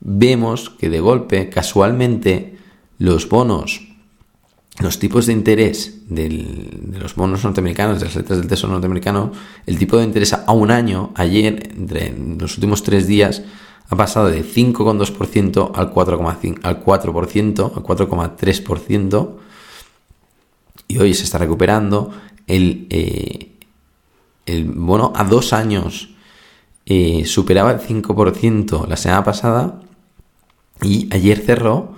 vemos 0.00 0.70
que 0.70 0.88
de 0.88 1.00
golpe, 1.00 1.50
casualmente, 1.50 2.56
los 2.98 3.28
bonos, 3.28 3.82
los 4.80 4.98
tipos 4.98 5.26
de 5.26 5.32
interés 5.32 6.00
de 6.08 6.28
los 6.98 7.14
bonos 7.14 7.44
norteamericanos, 7.44 8.00
de 8.00 8.06
las 8.06 8.16
letras 8.16 8.38
del 8.38 8.48
Tesoro 8.48 8.72
norteamericano, 8.72 9.32
el 9.66 9.78
tipo 9.78 9.96
de 9.96 10.04
interés 10.04 10.32
a 10.32 10.52
un 10.52 10.70
año, 10.70 11.12
ayer, 11.14 11.70
entre 11.76 12.12
los 12.38 12.56
últimos 12.56 12.82
tres 12.82 13.06
días, 13.06 13.42
ha 13.88 13.96
pasado 13.96 14.28
de 14.28 14.42
5,2% 14.42 15.72
al 15.74 15.92
4,5%, 15.92 16.58
al 16.62 16.84
4%, 16.84 17.72
al 17.76 17.82
4,3%, 17.82 19.36
y 20.88 20.98
hoy 20.98 21.14
se 21.14 21.24
está 21.24 21.38
recuperando. 21.38 22.10
El, 22.46 22.86
eh, 22.90 23.52
el 24.46 24.64
bono 24.64 25.12
a 25.14 25.24
dos 25.24 25.52
años 25.52 26.10
eh, 26.86 27.24
superaba 27.24 27.72
el 27.72 27.80
5% 27.80 28.86
la 28.86 28.96
semana 28.96 29.24
pasada 29.24 29.80
y 30.82 31.08
ayer 31.14 31.38
cerró 31.38 31.94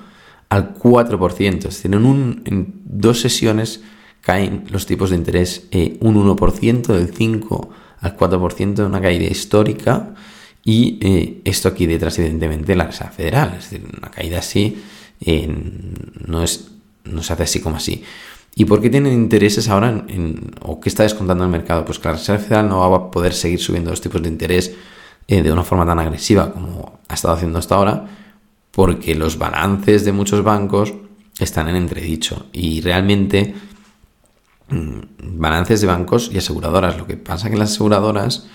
al 0.49 0.75
4%. 0.75 1.57
Es 1.57 1.63
decir, 1.65 1.95
en, 1.95 2.05
un, 2.05 2.43
en 2.45 2.75
dos 2.85 3.21
sesiones 3.21 3.81
caen 4.21 4.65
los 4.71 4.87
tipos 4.87 5.11
de 5.11 5.17
interés 5.17 5.67
eh, 5.71 5.97
un 6.01 6.17
1%, 6.17 6.87
del 6.87 7.15
5 7.15 7.71
al 8.01 8.17
4%, 8.17 8.87
una 8.87 9.01
caída 9.01 9.25
histórica 9.25 10.15
y 10.65 10.99
eh, 11.01 11.41
esto 11.45 11.69
aquí 11.69 11.87
detrás, 11.87 12.19
evidentemente, 12.19 12.75
la 12.75 12.87
Reserva 12.87 13.13
Federal. 13.13 13.55
Es 13.59 13.71
decir, 13.71 13.89
una 13.97 14.11
caída 14.11 14.41
así 14.41 14.83
no, 16.27 16.43
es, 16.43 16.73
no 17.05 17.23
se 17.23 17.33
hace 17.33 17.43
así 17.45 17.61
como 17.61 17.77
así. 17.77 18.03
¿Y 18.59 18.65
por 18.65 18.81
qué 18.81 18.89
tienen 18.89 19.13
intereses 19.13 19.69
ahora 19.69 19.91
en, 20.09 20.51
o 20.63 20.81
qué 20.81 20.89
está 20.89 21.03
descontando 21.03 21.45
el 21.45 21.51
mercado? 21.51 21.85
Pues 21.85 21.99
que 21.99 22.09
la 22.09 22.15
Reserva 22.15 22.43
Federal 22.43 22.69
no 22.69 22.91
va 22.91 22.97
a 22.97 23.11
poder 23.11 23.35
seguir 23.35 23.61
subiendo 23.61 23.91
los 23.91 24.01
tipos 24.01 24.23
de 24.23 24.29
interés 24.29 24.75
eh, 25.29 25.43
de 25.43 25.53
una 25.53 25.63
forma 25.63 25.85
tan 25.85 25.99
agresiva 25.99 26.53
como 26.53 27.01
ha 27.07 27.15
estado 27.15 27.35
haciendo 27.35 27.59
hasta 27.59 27.75
ahora, 27.75 28.07
porque 28.77 29.15
los 29.15 29.39
balances 29.39 30.05
de 30.05 30.13
muchos 30.13 30.45
bancos 30.45 30.93
están 31.39 31.67
en 31.71 31.77
entredicho 31.77 32.45
y 32.53 32.83
realmente 32.83 33.55
mm, 34.69 34.99
balances 35.41 35.81
de 35.81 35.87
bancos 35.87 36.31
y 36.31 36.37
aseguradoras. 36.37 36.99
Lo 36.99 37.07
que 37.07 37.17
pasa 37.17 37.49
que 37.49 37.57
las 37.57 37.71
aseguradoras 37.71 38.47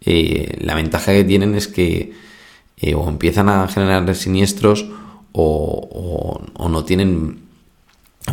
eh, 0.00 0.58
la 0.60 0.76
ventaja 0.76 1.10
que 1.12 1.24
tienen 1.24 1.56
es 1.56 1.66
que 1.66 2.12
eh, 2.76 2.94
o 2.94 3.08
empiezan 3.08 3.48
a 3.48 3.66
generar 3.66 4.14
siniestros 4.14 4.86
o, 5.32 6.40
no 6.70 6.84
tienen 6.84 7.40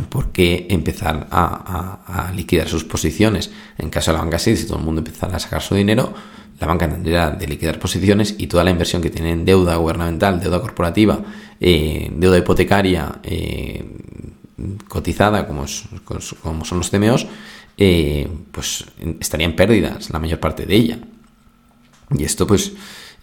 por 0.10 0.32
qué 0.32 0.68
empezar 0.70 1.28
a, 1.32 2.32
liquidar 2.36 2.68
sus 2.68 2.84
posiciones. 2.84 3.50
En 3.80 3.90
caso 3.90 4.12
de 4.12 4.18
la 4.18 4.24
banca 4.24 4.38
sí, 4.38 4.56
si 4.56 4.68
todo 4.68 4.78
el 4.78 4.86
mundo 4.86 5.02
empezara 5.02 5.38
a 5.38 5.40
sacar 5.40 5.64
su 5.64 5.74
dinero, 5.74 6.14
la 6.62 6.68
banca 6.68 6.90
tendría 6.90 7.32
de 7.32 7.48
liquidar 7.48 7.80
posiciones 7.80 8.36
y 8.38 8.48
toda 8.48 8.64
la 8.64 8.72
inversión 8.72 9.02
que 9.02 9.10
tiene 9.10 9.32
en 9.32 9.44
deuda 9.44 9.76
gubernamental, 9.76 10.40
deuda 10.40 10.62
corporativa, 10.62 11.20
eh, 11.60 12.10
deuda 12.16 12.38
hipotecaria 12.38 13.20
cotizada, 14.88 15.48
como, 15.48 15.66
como, 16.42 16.64
son 16.64 16.78
los 16.78 16.90
CMOs, 16.90 17.28
pues 18.52 18.86
estarían 19.20 19.56
pérdidas 19.56 20.10
la 20.12 20.20
mayor 20.20 20.40
parte 20.40 20.66
de 20.66 20.76
ella. 20.76 21.00
Y 22.18 22.24
esto, 22.24 22.46
pues, 22.46 22.74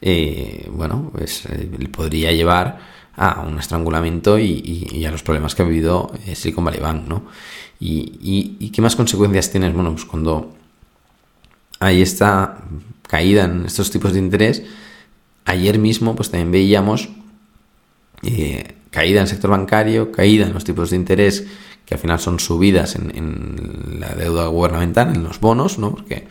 eh, 0.00 0.68
bueno, 0.72 1.10
pues, 1.12 1.46
eh, 1.46 1.88
podría 1.90 2.32
llevar 2.32 2.78
a 3.16 3.40
un 3.40 3.58
estrangulamiento 3.58 4.38
y, 4.38 5.04
a 5.04 5.10
los 5.10 5.22
problemas 5.22 5.54
que 5.54 5.62
ha 5.62 5.64
vivido 5.64 6.12
eh, 6.26 6.34
Silicon 6.34 6.64
Valley 6.64 6.80
Bank, 6.80 7.08
¿no? 7.08 7.24
Y, 7.80 8.70
qué 8.70 8.82
más 8.82 8.96
consecuencias 8.96 9.50
tienes? 9.50 9.72
Bueno, 9.72 9.92
pues 9.92 10.04
cuando 10.04 10.54
hay 11.80 12.02
esta 12.02 12.58
caída 13.08 13.44
en 13.44 13.66
estos 13.66 13.90
tipos 13.90 14.12
de 14.12 14.20
interés, 14.20 14.62
ayer 15.44 15.78
mismo, 15.78 16.14
pues 16.14 16.30
también 16.30 16.52
veíamos 16.52 17.08
caída 18.90 19.20
en 19.20 19.22
el 19.22 19.28
sector 19.28 19.50
bancario, 19.50 20.12
caída 20.12 20.46
en 20.46 20.52
los 20.52 20.64
tipos 20.64 20.90
de 20.90 20.96
interés, 20.96 21.46
que 21.84 21.94
al 21.94 22.00
final 22.00 22.20
son 22.20 22.38
subidas 22.38 22.96
en, 22.96 23.98
la 23.98 24.14
deuda 24.14 24.46
gubernamental, 24.48 25.14
en 25.14 25.24
los 25.24 25.40
bonos, 25.40 25.78
¿no? 25.78 25.92
Porque 25.92 26.28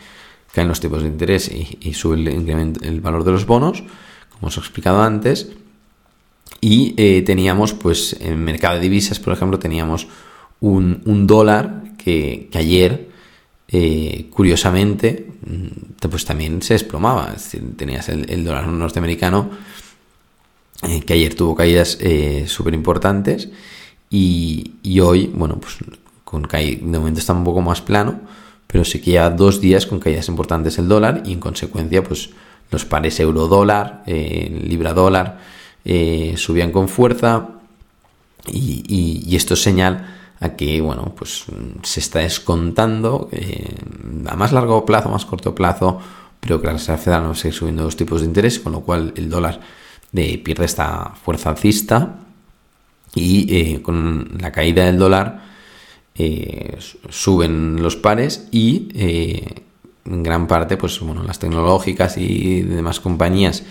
caen 0.52 0.68
los 0.68 0.80
tipos 0.80 1.02
de 1.02 1.08
interés 1.08 1.50
y, 1.50 1.94
sube 1.94 2.16
el, 2.16 3.00
valor 3.00 3.24
de 3.24 3.32
los 3.32 3.46
bonos, 3.46 3.82
como 4.30 4.48
os 4.48 4.56
he 4.56 4.60
explicado 4.60 5.02
antes. 5.02 5.50
Y 6.60 6.94
eh, 6.96 7.22
teníamos, 7.22 7.72
pues, 7.74 8.16
en 8.20 8.32
el 8.32 8.38
mercado 8.38 8.74
de 8.74 8.80
divisas, 8.80 9.20
por 9.20 9.32
ejemplo, 9.32 9.58
teníamos 9.58 10.08
un, 10.60 11.26
dólar 11.26 11.82
que, 11.98 12.48
ayer, 12.54 13.07
eh, 13.68 14.26
curiosamente, 14.30 15.26
mm, 15.46 16.08
pues 16.08 16.24
también 16.24 16.62
se 16.62 16.74
desplomaba. 16.74 17.34
tenías 17.76 18.08
el, 18.08 18.44
dólar 18.44 18.66
norteamericano 18.68 19.50
eh, 20.82 21.00
que 21.00 21.12
ayer 21.12 21.34
tuvo 21.34 21.54
caídas 21.54 21.98
súper 22.46 22.74
importantes 22.74 23.48
y, 24.10 24.72
y, 24.82 25.00
hoy, 25.00 25.30
bueno, 25.34 25.60
pues 25.60 25.76
con 26.24 26.42
de 26.42 26.78
momento 26.82 27.20
está 27.20 27.32
un 27.32 27.44
poco 27.44 27.62
más 27.62 27.80
plano, 27.80 28.20
pero 28.66 28.84
sí 28.84 29.00
que 29.00 29.18
dos 29.30 29.60
días 29.60 29.86
con 29.86 29.98
caídas 29.98 30.28
importantes 30.28 30.78
el 30.78 30.88
dólar 30.88 31.22
y 31.24 31.32
en 31.32 31.40
consecuencia 31.40 32.04
pues 32.04 32.30
los 32.70 32.84
pares 32.84 33.18
euro-dólar, 33.18 34.02
eh, 34.06 34.62
libra-dólar 34.68 35.38
eh, 35.84 36.34
subían 36.36 36.70
con 36.70 36.88
fuerza 36.88 37.48
y, 38.46 39.34
esto 39.34 39.54
es 39.54 39.62
señal 39.62 40.17
a 40.40 40.50
que 40.50 40.80
bueno 40.80 41.14
pues 41.16 41.44
se 41.82 42.00
está 42.00 42.20
descontando 42.20 43.28
eh, 43.32 43.74
a 44.26 44.36
más 44.36 44.52
largo 44.52 44.84
plazo, 44.84 45.08
más 45.08 45.24
corto 45.24 45.54
plazo, 45.54 46.00
pero 46.40 46.60
que 46.60 46.66
la 46.66 46.74
Reserva 46.74 46.98
Federal 46.98 47.22
no 47.22 47.28
va 47.28 47.34
a 47.34 47.36
seguir 47.36 47.54
subiendo 47.54 47.84
los 47.84 47.96
tipos 47.96 48.20
de 48.20 48.26
interés, 48.26 48.60
con 48.60 48.72
lo 48.72 48.80
cual 48.80 49.12
el 49.16 49.28
dólar 49.28 49.60
pierde 50.12 50.64
esta 50.64 51.12
fuerza 51.22 51.50
alcista 51.50 52.20
y 53.14 53.78
con 53.78 54.38
la 54.40 54.52
caída 54.52 54.84
del 54.84 54.98
dólar 54.98 55.48
eh, 56.20 56.76
suben 57.10 57.80
los 57.80 57.94
pares 57.94 58.48
y 58.50 58.88
eh, 58.96 59.62
en 60.04 60.22
gran 60.24 60.48
parte, 60.48 60.76
pues 60.76 60.98
bueno, 60.98 61.22
las 61.22 61.38
tecnológicas 61.38 62.18
y 62.18 62.62
demás 62.62 62.98
compañías 62.98 63.62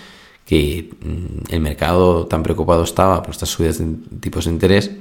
que 0.45 0.91
mm, 1.01 1.53
el 1.53 1.60
mercado 1.60 2.25
tan 2.25 2.43
preocupado 2.43 2.86
estaba 2.86 3.21
por 3.21 3.32
estas 3.32 3.49
subidas 3.49 3.80
de 3.80 3.93
tipos 4.21 4.45
de 4.45 4.51
interés, 4.51 4.91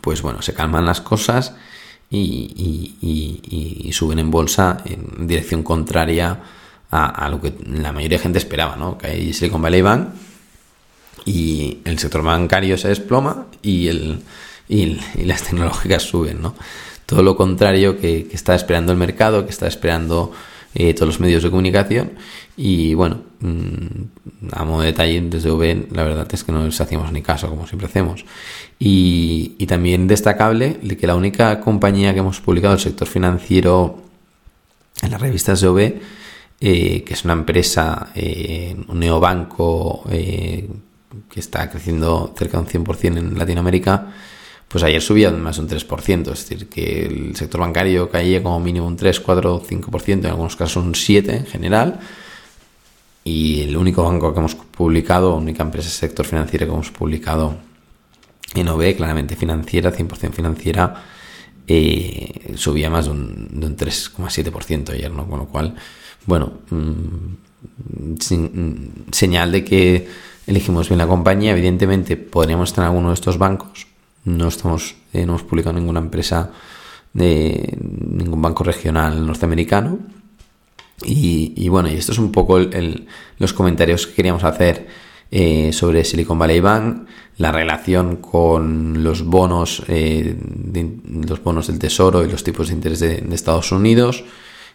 pues 0.00 0.22
bueno, 0.22 0.42
se 0.42 0.54
calman 0.54 0.86
las 0.86 1.00
cosas 1.00 1.54
y, 2.10 3.90
suben 3.92 4.18
en 4.18 4.30
bolsa 4.30 4.78
en 4.84 5.26
dirección 5.26 5.62
contraria 5.62 6.40
a, 6.90 7.28
lo 7.28 7.40
que 7.40 7.54
la 7.66 7.92
mayoría 7.92 8.18
de 8.18 8.22
gente 8.22 8.38
esperaba, 8.38 8.76
¿no? 8.76 8.98
Que 8.98 9.06
hay 9.06 9.32
Silicon 9.32 9.62
Valley 9.62 9.82
y 11.24 11.78
el 11.84 11.98
sector 11.98 12.22
bancario 12.22 12.76
se 12.76 12.88
desploma 12.88 13.46
y, 13.62 13.88
el, 13.88 14.22
y, 14.68 14.98
las 15.24 15.42
tecnológicas 15.44 16.02
suben, 16.02 16.42
¿no? 16.42 16.54
Todo 17.06 17.22
lo 17.22 17.36
contrario 17.36 17.98
que, 17.98 18.26
que 18.26 18.36
está 18.36 18.54
esperando 18.54 18.92
el 18.92 18.98
mercado, 18.98 19.44
que 19.44 19.50
está 19.50 19.66
esperando 19.66 20.32
eh, 20.74 20.94
todos 20.94 21.08
los 21.08 21.20
medios 21.20 21.42
de 21.42 21.50
comunicación. 21.50 22.12
Y 22.56 22.94
bueno, 22.94 23.22
mm, 23.40 24.50
a 24.52 24.64
modo 24.64 24.82
de 24.82 24.88
detalle, 24.88 25.20
desde 25.22 25.50
V, 25.50 25.88
la 25.90 26.02
verdad 26.04 26.28
es 26.32 26.44
que 26.44 26.52
no 26.52 26.64
les 26.64 26.80
hacíamos 26.80 27.10
ni 27.12 27.22
caso, 27.22 27.48
como 27.48 27.66
siempre 27.66 27.86
hacemos. 27.86 28.24
Y, 28.78 29.54
y 29.58 29.66
también 29.66 30.06
destacable 30.06 30.78
que 30.98 31.06
la 31.06 31.16
única 31.16 31.60
compañía 31.60 32.12
que 32.12 32.20
hemos 32.20 32.40
publicado 32.40 32.74
el 32.74 32.80
sector 32.80 33.08
financiero 33.08 34.02
en 35.02 35.10
las 35.10 35.20
revistas 35.20 35.60
de 35.60 35.68
OV, 35.68 35.78
eh, 36.60 37.02
que 37.04 37.14
es 37.14 37.24
una 37.24 37.32
empresa, 37.32 38.12
eh, 38.14 38.76
un 38.88 39.00
neobanco 39.00 40.04
que 40.08 41.40
está 41.40 41.68
creciendo 41.70 42.34
cerca 42.36 42.58
de 42.58 42.64
un 42.64 42.86
100% 42.86 43.18
en 43.18 43.38
Latinoamérica, 43.38 44.12
pues 44.68 44.84
ayer 44.84 45.02
subía 45.02 45.30
más 45.30 45.56
de 45.56 45.62
un 45.62 45.68
3%, 45.68 46.32
es 46.32 46.48
decir, 46.48 46.68
que 46.68 47.04
el 47.04 47.36
sector 47.36 47.60
bancario 47.60 48.08
caía 48.08 48.42
como 48.42 48.58
mínimo 48.60 48.86
un 48.86 48.96
3, 48.96 49.20
4, 49.20 49.62
5%, 49.68 50.12
en 50.12 50.26
algunos 50.26 50.56
casos 50.56 50.82
un 50.82 50.94
7% 50.94 51.30
en 51.30 51.46
general, 51.46 52.00
y 53.24 53.62
el 53.62 53.76
único 53.76 54.02
banco 54.02 54.32
que 54.32 54.40
hemos 54.40 54.54
publicado, 54.54 55.36
única 55.36 55.62
empresa 55.62 55.88
sector 55.88 56.26
financiero 56.26 56.66
que 56.66 56.72
hemos 56.72 56.90
publicado 56.90 57.56
en 58.54 58.68
OB, 58.68 58.96
claramente 58.96 59.36
financiera, 59.36 59.92
100% 59.92 60.32
financiera, 60.32 61.04
eh, 61.66 62.52
subía 62.56 62.90
más 62.90 63.06
de 63.06 63.12
un, 63.12 63.48
un 63.52 63.76
3,7% 63.76 64.90
ayer, 64.90 65.10
¿no? 65.10 65.26
Con 65.28 65.38
lo 65.38 65.46
cual, 65.46 65.74
bueno, 66.26 66.52
mm, 66.70 67.34
mm, 68.30 69.12
señal 69.12 69.52
de 69.52 69.64
que 69.64 70.08
elegimos 70.46 70.88
bien 70.88 70.98
la 70.98 71.06
compañía, 71.06 71.52
evidentemente 71.52 72.16
podríamos 72.16 72.70
estar 72.70 72.84
en 72.84 72.88
alguno 72.88 73.08
de 73.08 73.14
estos 73.14 73.38
bancos, 73.38 73.86
no 74.24 74.48
estamos, 74.48 74.96
eh, 75.12 75.24
no 75.24 75.32
hemos 75.32 75.42
publicado 75.44 75.78
ninguna 75.78 76.00
empresa 76.00 76.50
de 77.12 77.76
ningún 77.80 78.40
banco 78.40 78.64
regional 78.64 79.26
norteamericano. 79.26 79.98
Y, 81.04 81.68
bueno, 81.68 81.90
y 81.90 81.94
esto 81.94 82.12
es 82.12 82.18
un 82.18 82.30
poco 82.30 82.60
los 83.38 83.52
comentarios 83.52 84.06
que 84.06 84.14
queríamos 84.14 84.44
hacer 84.44 84.86
eh, 85.30 85.72
sobre 85.72 86.04
Silicon 86.04 86.38
Valley 86.38 86.60
Bank, 86.60 87.08
la 87.38 87.50
relación 87.50 88.16
con 88.16 89.02
los 89.02 89.24
bonos, 89.24 89.82
eh, 89.88 90.36
los 91.26 91.42
bonos 91.42 91.66
del 91.66 91.78
Tesoro 91.78 92.24
y 92.24 92.30
los 92.30 92.44
tipos 92.44 92.68
de 92.68 92.74
interés 92.74 93.00
de, 93.00 93.24
Estados 93.32 93.72
Unidos, 93.72 94.24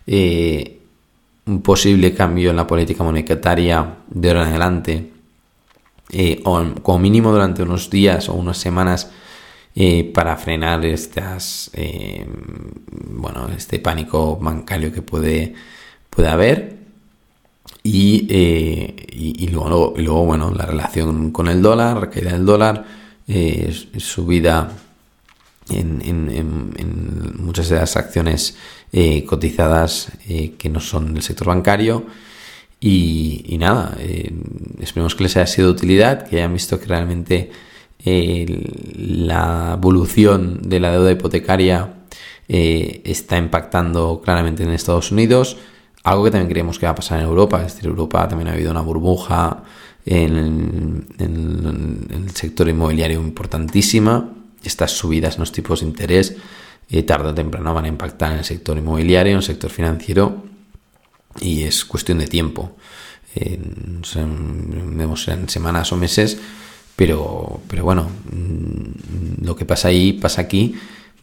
un 0.05 1.61
posible 1.61 2.13
cambio 2.13 2.49
en 2.49 2.57
la 2.57 2.67
política 2.67 3.03
monetaria 3.03 3.95
de 4.09 4.27
ahora 4.27 4.41
en 4.41 4.47
adelante, 4.49 5.11
o 6.43 6.65
como 6.81 6.99
mínimo 6.99 7.31
durante 7.31 7.63
unos 7.63 7.89
días 7.89 8.27
o 8.27 8.33
unas 8.33 8.57
semanas 8.57 9.11
eh, 9.79 10.11
para 10.11 10.35
frenar 10.37 10.83
estas, 10.85 11.69
eh, 11.75 12.25
bueno, 13.11 13.47
este 13.55 13.77
pánico 13.77 14.35
bancario 14.35 14.91
que 14.91 15.03
puede, 15.03 15.53
puede 16.17 16.29
haber. 16.29 16.77
Y, 17.83 18.25
eh, 18.29 18.95
y, 19.11 19.47
luego, 19.49 19.93
luego, 19.95 20.25
bueno, 20.25 20.51
la 20.51 20.65
relación 20.65 21.31
con 21.31 21.47
el 21.47 21.61
dólar, 21.61 22.09
caída 22.09 22.31
del 22.31 22.45
dólar, 22.45 22.85
subida 23.97 24.71
en, 25.69 26.01
en, 26.01 27.33
muchas 27.37 27.69
de 27.69 27.75
las 27.75 27.95
acciones 27.95 28.57
cotizadas 29.27 30.11
que 30.25 30.69
no 30.69 30.79
son 30.79 31.13
del 31.13 31.23
sector 31.23 31.47
bancario. 31.47 32.05
Y, 32.79 33.55
nada, 33.59 33.95
esperemos 34.81 35.13
que 35.13 35.23
les 35.23 35.37
haya 35.37 35.47
sido 35.47 35.67
de 35.67 35.73
utilidad, 35.73 36.27
que 36.27 36.37
hayan 36.37 36.53
visto 36.53 36.79
que 36.79 36.87
realmente 36.87 37.51
la 38.03 39.75
evolución 39.77 40.61
de 40.63 40.79
la 40.79 40.91
deuda 40.91 41.11
hipotecaria 41.11 41.97
eh, 42.49 43.01
está 43.03 43.37
impactando 43.37 44.21
claramente 44.23 44.63
en 44.63 44.69
Estados 44.69 45.11
Unidos, 45.11 45.57
algo 46.11 46.23
que 46.23 46.31
también 46.31 46.49
creemos 46.49 46.79
que 46.79 46.85
va 46.85 46.91
a 46.91 46.95
pasar 46.95 47.19
en 47.19 47.25
Europa, 47.25 47.63
es 47.65 47.73
decir, 47.73 47.89
Europa 47.89 48.27
también 48.27 48.49
ha 48.49 48.53
habido 48.53 48.71
una 48.71 48.81
burbuja 48.81 49.63
en, 50.05 51.05
el 51.19 52.29
sector 52.33 52.69
inmobiliario 52.69 53.19
importantísima, 53.19 54.33
estas 54.63 54.91
subidas 54.91 55.35
en 55.35 55.41
los 55.41 55.51
tipos 55.51 55.81
de 55.81 55.87
interés 55.87 56.35
eh, 56.89 57.03
tarde 57.03 57.29
o 57.29 57.33
temprano 57.33 57.73
van 57.73 57.85
a 57.85 57.87
impactar 57.89 58.31
en 58.31 58.39
el 58.39 58.45
sector 58.45 58.77
inmobiliario, 58.77 59.31
en 59.33 59.37
el 59.37 59.43
sector 59.43 59.69
financiero 59.69 60.43
y 61.41 61.63
es 61.63 61.83
cuestión 61.83 62.19
de 62.19 62.27
tiempo. 62.27 62.71
vemos 63.35 65.27
en 65.27 65.49
semanas 65.49 65.91
o 65.91 65.97
meses 65.97 66.37
pero, 66.97 67.61
pero 67.69 67.83
bueno, 67.83 68.09
mm, 68.31 69.45
lo 69.45 69.55
que 69.55 69.65
pasa 69.65 69.89
ahí 69.89 70.13
pasa 70.13 70.41
aquí 70.41 70.75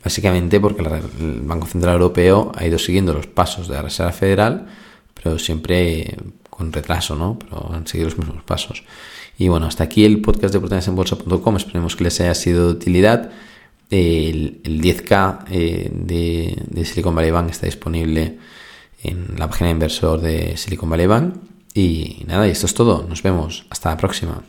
básicamente 0.04 0.60
porque 0.60 0.82
el 0.82 1.40
Banco 1.40 1.66
Central 1.66 1.94
Europeo 1.94 2.52
ha 2.54 2.66
ido 2.66 2.78
siguiendo 2.78 3.14
los 3.14 3.26
pasos 3.26 3.68
de 3.68 3.74
la 3.74 3.82
Reserva 3.82 4.12
Federal, 4.12 4.66
pero 5.14 5.38
siempre 5.38 6.14
con 6.50 6.72
retraso, 6.72 7.16
¿no? 7.16 7.38
Pero 7.38 7.70
han 7.72 7.86
seguido 7.86 8.10
los 8.10 8.18
mismos 8.18 8.42
pasos. 8.44 8.84
Y 9.38 9.48
bueno, 9.48 9.66
hasta 9.66 9.84
aquí 9.84 10.04
el 10.04 10.20
podcast 10.20 10.52
de 10.52 10.58
oportunidadesenbolsa.com. 10.58 11.56
Esperemos 11.56 11.96
que 11.96 12.04
les 12.04 12.20
haya 12.20 12.34
sido 12.34 12.66
de 12.66 12.72
utilidad. 12.72 13.30
El, 13.90 14.62
10K 14.62 15.44
eh, 15.50 15.90
de, 15.92 16.56
de, 16.68 16.84
Silicon 16.84 17.14
Valley 17.14 17.30
Bank 17.30 17.50
está 17.50 17.66
disponible 17.66 18.38
en 19.02 19.34
la 19.36 19.48
página 19.48 19.68
de 19.68 19.72
inversor 19.72 20.20
de 20.20 20.56
Silicon 20.56 20.88
Valley 20.88 21.06
Bank. 21.06 21.34
Y 21.74 22.22
nada, 22.26 22.46
y 22.46 22.50
esto 22.50 22.66
es 22.66 22.74
todo. 22.74 23.04
Nos 23.08 23.22
vemos. 23.22 23.66
Hasta 23.70 23.90
la 23.90 23.96
próxima. 23.96 24.42